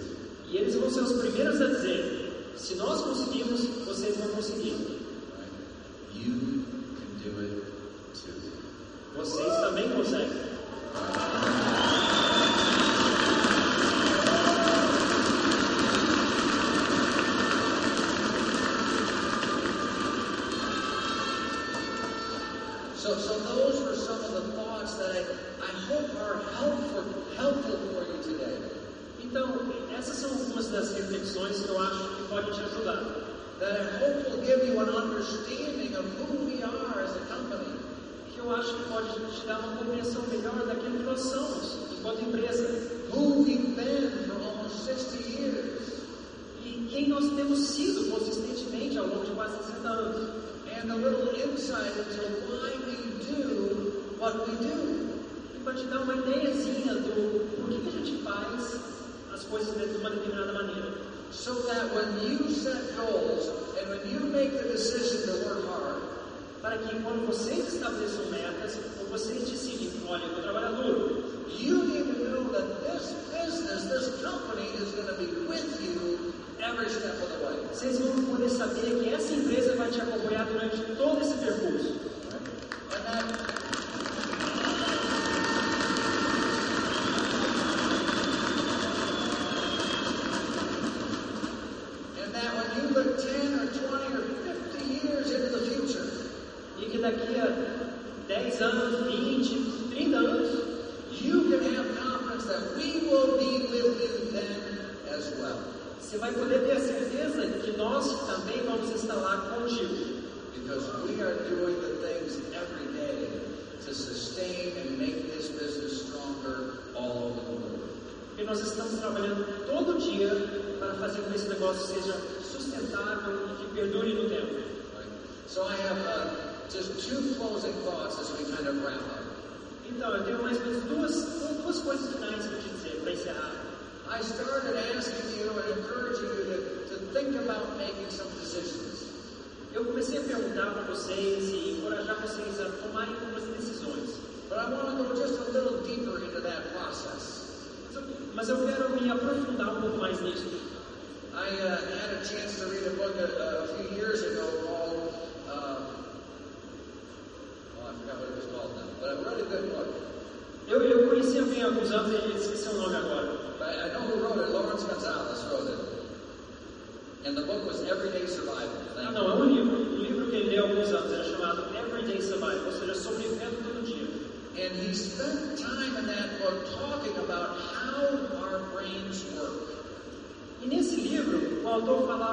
[0.49, 4.73] E eles vão ser os primeiros a dizer: se nós conseguimos, vocês vão conseguir.
[4.73, 5.51] Right?
[6.15, 6.65] You
[6.97, 7.61] can do it
[8.13, 8.33] too.
[9.15, 10.53] Vocês também conseguem.
[23.03, 25.19] So, so those were some of the thoughts that I,
[25.59, 27.03] I hope are helpful,
[27.35, 28.57] helpful for you today.
[29.21, 29.59] Então,
[29.93, 33.03] essas são algumas das reflexões que eu acho que podem te ajudar.
[33.63, 37.79] That I hope will give you an understanding of who we are as a company.
[38.33, 39.07] Que eu acho que pode
[39.39, 42.67] te dar uma compreensão melhor daquilo que nós somos enquanto empresa.
[43.13, 45.93] Who we've been for almost 60 years.
[46.61, 50.29] E quem nós temos sido consistentemente ao longo de quase 60 anos.
[50.67, 55.07] And a little insight into why we do what we do.
[55.55, 58.75] E para te dar uma ideiazinha do por que, a gente faz
[59.33, 61.12] as coisas de uma determinada maneira.
[61.33, 66.01] So that when you set goals and when you make the decision to work hard,
[66.63, 71.21] Para que quando vocês estabeleçam metas, ou vocês decidem, olha, eu vou trabalhar duro,
[71.59, 76.33] you need to know that this business, this company is going to be with you
[76.63, 77.67] every step of the way.
[77.67, 81.99] vocês vão poder saber que essa empresa vai te acompanhar durante todo esse percurso.
[83.05, 83.42] And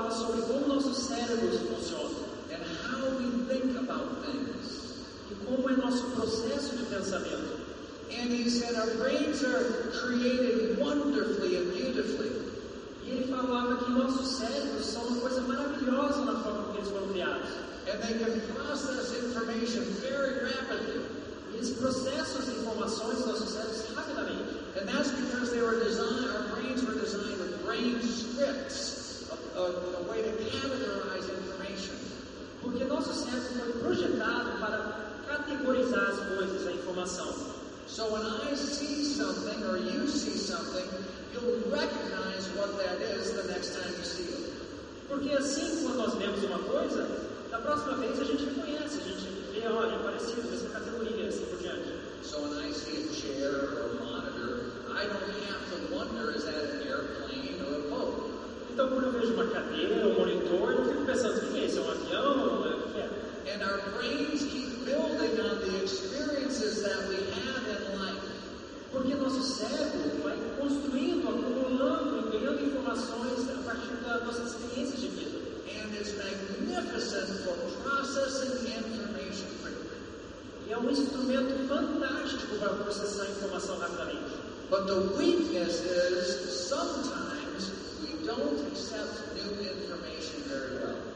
[0.01, 2.11] autor falava sobre como nossos cérebros funcionam
[2.53, 4.97] and how we think about things.
[5.31, 7.61] e como é nosso processo de pensamento.
[8.11, 12.31] And he said our brains are created wonderfully and beautifully.
[13.05, 17.09] E ele falava que nossos cérebros são uma coisa maravilhosa na forma como eles foram
[17.09, 17.51] criados.
[17.87, 21.03] And they can process information very rapidly.
[21.53, 24.61] E eles processam as informações nossos cérebros rapidamente.
[24.81, 29.00] And that's because they were designed, our brains were designed with brain scripts,
[29.67, 31.97] a, a, way to categorize information.
[32.63, 37.35] Porque nosso cérebro foi projetado para categorizar as coisas, a informação.
[37.87, 40.87] So when I see something or you see something,
[41.33, 44.53] you'll recognize what that is the next time you see it.
[45.09, 47.07] Porque assim, quando nós vemos uma coisa,
[47.51, 51.45] da próxima vez a gente reconhece, a gente vê, olha, é parecido, essa categoria, assim
[51.47, 52.01] por diante.
[52.23, 56.45] So when I see a chair or a monitor, I don't have to wonder is
[56.45, 57.10] that an airplane?
[58.73, 61.79] Então, quando eu vejo uma cadeira, um monitor, eu fico pensando, o que é isso?
[61.79, 62.63] É um avião?
[62.63, 63.53] O que é?
[63.53, 68.23] And our brains keep building on the experiences that we have in life.
[68.93, 75.39] Porque nosso cérebro vai construindo, acumulando ganhando informações a partir das nossas experiências de vida.
[75.67, 79.99] And it's magnificent for processing information quickly.
[80.69, 84.31] E é um instrumento fantástico para processar a informação rapidamente.
[84.71, 87.40] But the weakness is sometimes
[88.27, 91.11] don't accept new information very well.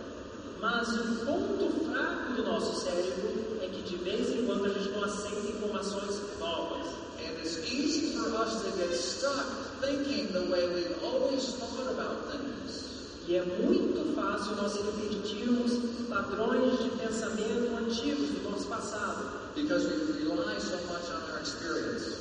[0.61, 4.88] Mas o ponto fraco do nosso cérebro é que de vez em quando a gente
[4.90, 6.86] não aceita informações novas.
[7.18, 9.44] And it's easy for us to get stuck
[9.80, 12.84] thinking the way we've always thought about things.
[13.28, 15.72] E é muito fácil nós repetirmos
[16.09, 19.52] padrões de pensamento antigos do nosso passado.
[19.55, 22.16] Because we rely so much on our experience.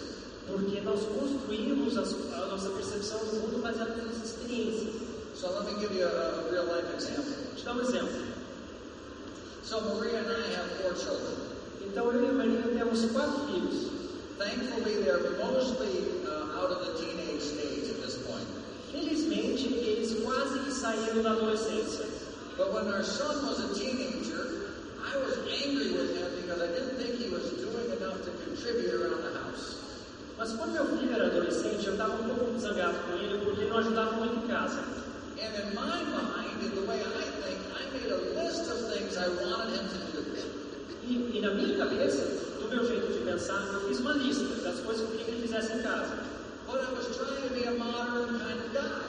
[0.47, 4.22] Porque nós construímos a, a nossa percepção do mundo baseada nas.
[4.43, 7.31] So let me give you a, a real life example.
[7.63, 8.11] Dar um exemplo.
[9.63, 11.35] So Maria and I have four children.
[11.81, 13.87] Então eu e Maria temos quatro filhos.
[14.37, 18.47] Thankfully, they're mostly uh, out of the teenage stage at this point.
[18.91, 22.05] Felizmente, eles quase que saíram da adolescência.
[22.57, 26.97] But when our son was a teenager, I was angry with him because I didn't
[26.97, 29.42] think he was doing enough to contribute around the house.
[30.37, 33.69] Mas quando meu filho era adolescente, eu estava um pouco zangado com ele porque ele
[33.69, 34.79] não ajudava muito em casa.
[35.39, 39.17] And in my mind, in the way I think, I made a list of things
[39.17, 40.23] I wanted him to do.
[41.05, 42.23] E, e na minha cabeça,
[42.59, 45.31] do meu jeito de pensar, eu fiz uma lista das coisas que eu queria que
[45.31, 46.15] ele fizesse em casa.
[46.65, 49.01] But I was trying to be a modern kind of guy.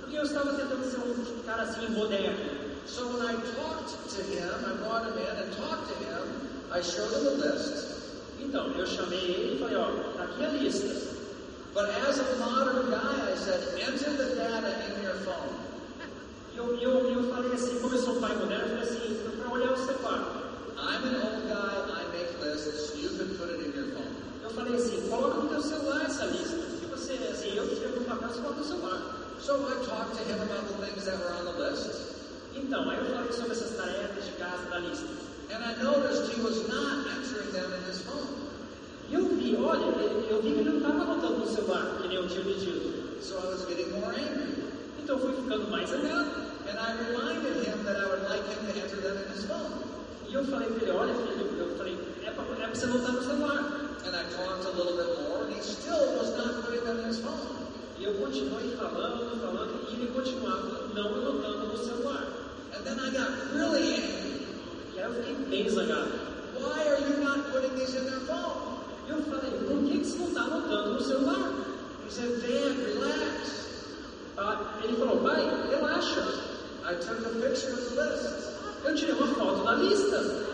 [0.00, 2.58] Porque eu estava tentando ser um cara assim moderno.
[2.86, 6.24] So when I talked to him, I brought him in and talked to him,
[6.72, 7.97] I showed him a list.
[8.40, 11.08] Então, eu chamei ele e falei, ó, tá aqui a lista.
[11.74, 15.54] But as a modern guy, I said, enter the data in your phone.
[16.52, 19.52] E eu, eu, eu falei assim, como eu sou pai moderno, eu falei assim, para
[19.52, 20.42] olhar o celular.
[20.76, 24.14] I'm an old guy, I make lists, you can put it in your phone.
[24.42, 26.56] Eu falei assim, coloca no teu celular essa lista.
[26.56, 29.02] Porque você, assim, eu escrevo no papel, você coloca no celular.
[29.40, 31.90] So I talked to him about the things that were on the list.
[32.54, 35.27] Então, aí eu falei sobre essas tarefas de casa da lista.
[35.50, 38.28] And I noticed he was not answering them in his phone.
[39.10, 42.16] Eu vi, olha, eu eu vi que ele não estava anotando no celular, que nem
[42.16, 43.22] eu tinha pedido.
[43.22, 44.54] So I was getting more angry.
[45.02, 46.30] Então eu fui ficando mais zangado.
[46.68, 49.82] And I reminded him that I would like him to answer them in his phone.
[50.28, 53.22] E eu falei pra ele, olha filho, eu falei, é pra, é você anotar no
[53.22, 53.58] celular.
[54.04, 57.08] And I talked a little bit more, and he still was not putting them in
[57.08, 57.56] his phone.
[57.98, 62.28] E eu continuei falando, falando, e ele continuava não anotando no celular.
[62.76, 64.27] And then I got really angry.
[65.08, 66.28] E aí eu fiquei.
[66.58, 68.78] Why are you not putting these in their phone?
[69.08, 71.52] E falei, por que, que você não está anotando no celular?
[72.06, 73.68] He said, Dad, relax.
[74.36, 75.40] Ah, ele falou, pai,
[75.70, 76.22] relaxa.
[76.84, 78.48] I took a picture of the list.
[78.84, 80.46] Eu tirei uma foto da lista.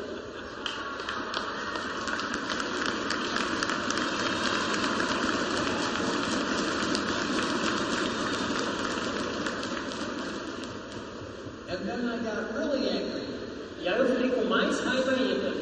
[11.69, 13.27] And then I got really angry
[13.83, 15.53] E aí eu fiquei com mais raiva ainda.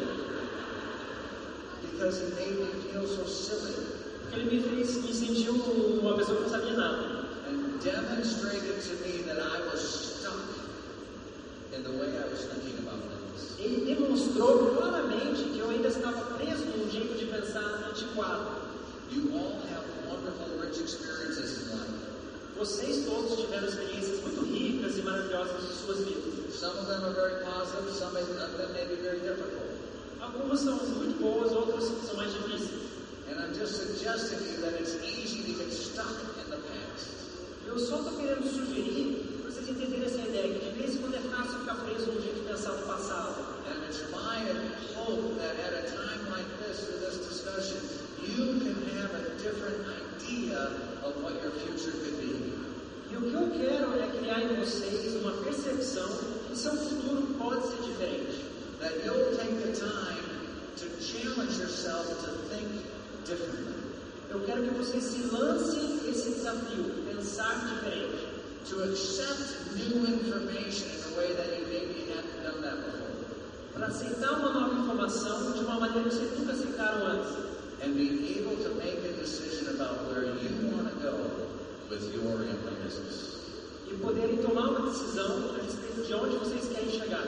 [1.83, 3.75] because he made me feel so silly
[4.23, 7.23] Porque ele me fez me sentir um- uma pessoa que não sabia nada.
[7.49, 10.43] and demonstrated to me that I was stuck
[11.75, 13.59] in the way I was thinking about things.
[13.61, 18.63] Ele demonstrou claramente que eu ainda estava preso num jeito de pensar antiquado.
[19.11, 21.93] You all have wonderful, rich experiences in life.
[22.59, 26.55] Vocês todos tiveram experiências muito ricas e maravilhosas em suas vidas.
[26.55, 29.69] Some of them are very positive, some of them may be very difficult.
[30.21, 32.81] Algumas são muito boas, outras são mais difíceis.
[33.29, 37.09] And I'm just suggesting to you that it's easy to get stuck in the past.
[37.67, 41.15] Eu só estou querendo sugerir para vocês entenderem essa ideia, que de vez em quando
[41.17, 43.35] é fácil ficar preso num jeito de pensar no passado.
[43.67, 44.39] And it's my
[44.95, 47.81] hope that at a time like this, for this discussion,
[48.23, 50.59] you can have a different idea
[51.03, 52.53] of what your future could be.
[53.11, 56.09] E o que eu quero é criar em vocês uma percepção
[56.49, 58.45] que seu futuro pode ser diferente.
[58.81, 60.21] That you'll take the time
[60.77, 60.87] to
[61.35, 62.69] challenge yourself to think
[63.25, 63.75] differently,
[64.31, 68.29] Eu quero que vocês se lancem esse desafio, pensar diferente.
[68.69, 73.13] to accept new information in a way that you maybe hadn't done that before,
[73.75, 77.33] Para aceitar uma nova informação de uma maneira que vocês nunca aceitaram antes.
[77.83, 81.13] and be able to make a decision about where you want to go
[81.91, 82.39] with your
[82.85, 83.37] business.
[83.91, 87.27] E poderem tomar uma decisão a respeito de onde vocês querem chegar.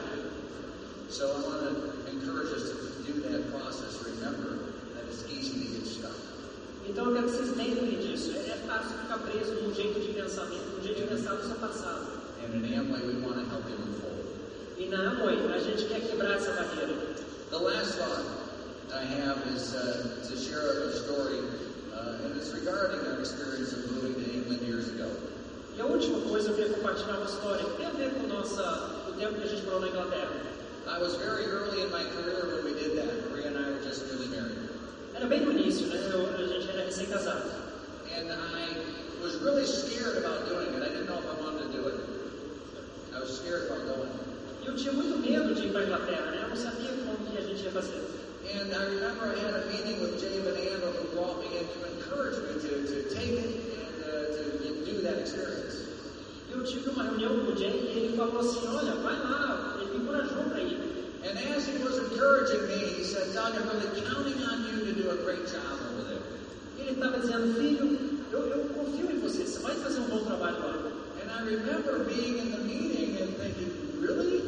[1.10, 3.34] So I want to encourage us to do.
[6.94, 8.30] Então eu quero que vocês lembrem disso.
[8.36, 11.56] É é fácil ficar preso num jeito de pensamento, num jeito de pensar no seu
[11.56, 12.06] passado.
[12.44, 14.28] And in Amway, we want to help you move forward.
[14.78, 16.94] E na Amway, a gente quer quebrar essa barreira.
[17.50, 18.22] The last thought
[18.92, 21.40] I have is uh, to share a story,
[21.92, 25.10] uh, and it's regarding our experience of moving to England years ago.
[25.76, 28.62] E a última coisa, eu queria compartilhar uma história que tem a ver com nossa,
[29.08, 30.33] o tempo que a gente morou na Inglaterra.
[30.88, 33.30] I was very early in my career when we did that.
[33.30, 34.68] Maria and I were just newly married.
[35.16, 35.96] Era bem no início, né?
[36.12, 37.50] Eu, a gente era recém-casado.
[38.14, 38.68] And I
[39.22, 40.82] was really scared about doing it.
[40.82, 42.00] I didn't know if I wanted to do it.
[43.16, 44.10] I was scared about going.
[44.62, 46.40] E eu tinha muito medo de ir para a Inglaterra, né?
[46.44, 48.04] Eu não sabia como que a gente ia fazer.
[48.52, 51.80] And I remember I had a meeting with Jay Andel who brought me in to
[51.96, 55.83] encourage me to, to take it and uh, to do that experience.
[56.54, 59.90] Eu tive uma reunião com o Jay e ele falou assim, olha, vai lá, ele
[59.90, 60.78] me encorajou para ir.
[61.24, 64.92] And as he was encouraging me, he said, Doug, I'm really counting on you to
[64.94, 66.22] do a great job over there.
[66.78, 67.98] Ele estava dizendo, filho,
[68.30, 70.74] eu, eu confio em você, você vai fazer um bom trabalho lá.
[71.18, 74.44] And I remember being in the meeting and thinking, really?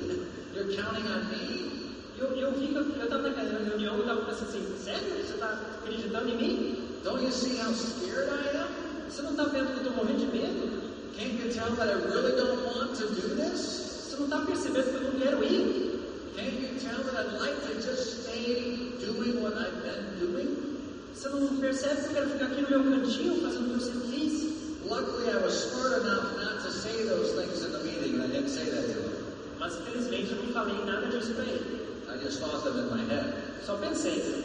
[0.54, 1.90] You're counting on me?
[2.20, 5.10] Eu, eu que eu estava naquela reunião e estava pensando assim, sério?
[5.10, 6.88] Você está acreditando em mim?
[7.02, 9.10] Don't you see how scared I am?
[9.10, 10.85] Você não está vendo que eu estou morrendo de medo?
[11.16, 14.04] Can't you tell that I really don't want to do this?
[14.04, 16.00] Você não está percebendo que eu não quero ir?
[16.36, 20.76] Can't you tell that I'd like to just stay doing what I've been doing?
[21.14, 23.80] Você não percebe que eu quero ficar aqui no meu cantinho fazendo o que eu
[23.80, 24.56] sempre fiz?
[24.84, 28.50] Luckily, I was smart enough not to say those things in the meeting, I didn't
[28.50, 29.16] say that to him.
[29.58, 31.80] Mas felizmente eu não falei nada disso para ele.
[32.12, 33.32] I just thought them in my head.
[33.64, 34.44] Só pensei.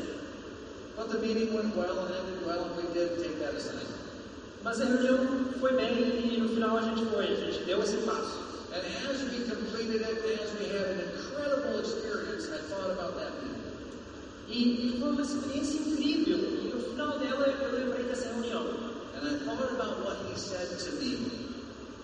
[0.95, 3.90] But the meeting went well and ended well, and we did take that assignment.
[4.63, 5.17] Mas a reunião
[5.59, 8.51] foi bem e no final a gente foi, a gente deu esse passo.
[8.71, 13.33] And as we completed it, as we had an incredible experience, I thought about that
[13.41, 13.61] meeting.
[14.47, 16.37] E, foi uma experiência incrível.
[16.37, 18.61] E no final dela eu lembrei dessa reunião.
[18.61, 21.17] And I thought about what he said to me.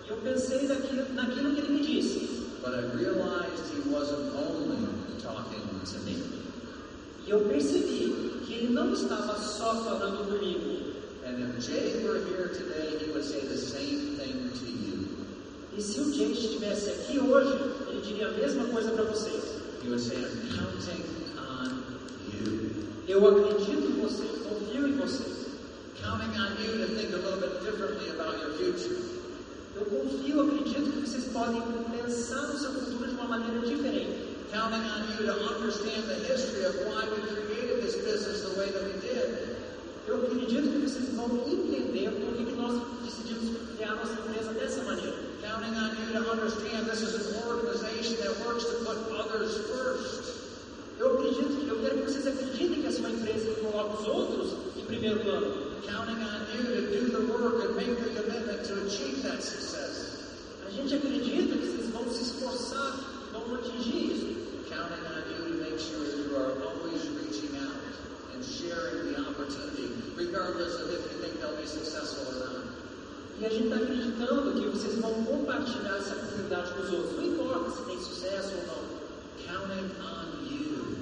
[0.04, 2.48] E eu pensei naquilo, naquilo que ele me disse.
[2.60, 4.88] But I realized he wasn't only
[5.22, 6.22] talking to me.
[7.24, 10.87] E eu percebi que ele não estava só falando comigo.
[11.28, 15.28] And if Jay were here today, he would say the same thing to you.
[15.76, 17.52] E se o Jay estivesse aqui hoje,
[17.86, 19.44] ele diria a mesma coisa para vocês.
[19.84, 21.04] He would say, I'm counting
[21.36, 21.84] on
[22.32, 22.70] you.
[23.06, 25.52] Eu acredito em vocês, confio em vocês.
[26.02, 28.96] Counting on you to think a little bit differently about your future.
[29.76, 31.60] Eu confio, acredito que vocês podem
[31.92, 34.16] pensar no seu futuro de uma maneira diferente.
[34.50, 38.72] Counting on you to understand the history of why we created this business the way
[38.72, 39.07] that we did.
[40.08, 45.14] Eu acredito que vocês vão entender por que nós decidimos criar nossa empresa dessa maneira.
[45.42, 50.32] Counting on you to understand this is an organization that works to put others first.
[50.98, 54.08] Eu acredito eu quero que vocês acreditem que essa é uma empresa que coloca os
[54.08, 55.76] outros em primeiro plano.
[55.86, 60.24] Counting on you to do the work and make the commitment to achieve that success.
[60.66, 62.96] A gente acredita que vocês vão se esforçar,
[63.30, 64.26] vamos atingir isso.
[64.70, 67.77] Counting on you to make sure you are always reaching out
[68.38, 72.64] and sharing the opportunity, regardless of if you think they'll be successful or not.
[73.40, 77.16] E a gente está acreditando que vocês vão compartilhar essa oportunidade com os outros.
[77.16, 78.98] Não importa se tem sucesso ou não.
[79.46, 80.96] Counting on you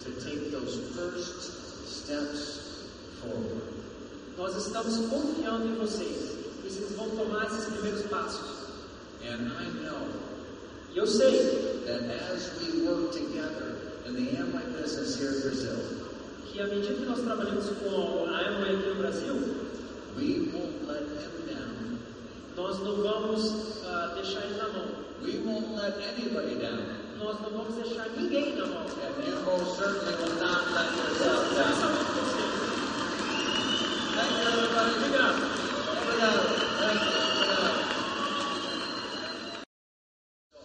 [0.00, 1.52] to take those first
[1.86, 2.86] steps
[3.20, 3.62] forward.
[4.36, 6.36] Nós estamos confiando em vocês.
[6.64, 8.62] Vocês vão tomar esses primeiros passos.
[9.24, 10.08] And I know
[10.94, 12.02] E eu sei that
[12.32, 16.01] as we work together in the Amway business here in Brazil,
[16.52, 19.34] que à medida que nós trabalhamos com a Amway aqui no Brasil,
[20.18, 21.96] we won't let him down.
[22.54, 24.84] nós não vamos ah, deixar ele na mão.
[25.22, 26.82] We won't let anybody down.
[27.18, 28.82] Nós não vamos deixar ninguém na mão.
[28.82, 31.72] And you most certainly will not let yourself down.
[34.14, 34.92] Thank you, everybody.
[34.92, 35.40] Obrigado.
[36.02, 36.42] Obrigado.
[36.80, 37.12] Thank you.
[37.32, 37.92] Obrigado.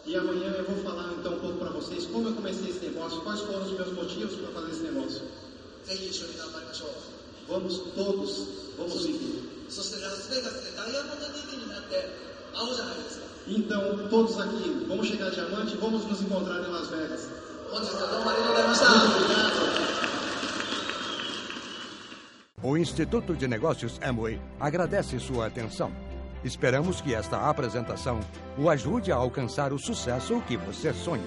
[0.05, 3.21] E amanhã eu vou falar então um pouco para vocês como eu comecei esse negócio,
[3.21, 5.36] quais foram os meus motivos para fazer esse negócio.
[7.47, 9.67] Vamos todos, vamos seguir.
[13.47, 17.29] Então, todos aqui, vamos chegar a diamante e vamos nos encontrar em Las Vegas.
[22.61, 25.91] O Instituto de Negócios Amway agradece sua atenção.
[26.43, 28.19] Esperamos que esta apresentação
[28.57, 31.23] o ajude a alcançar o sucesso que você sonha.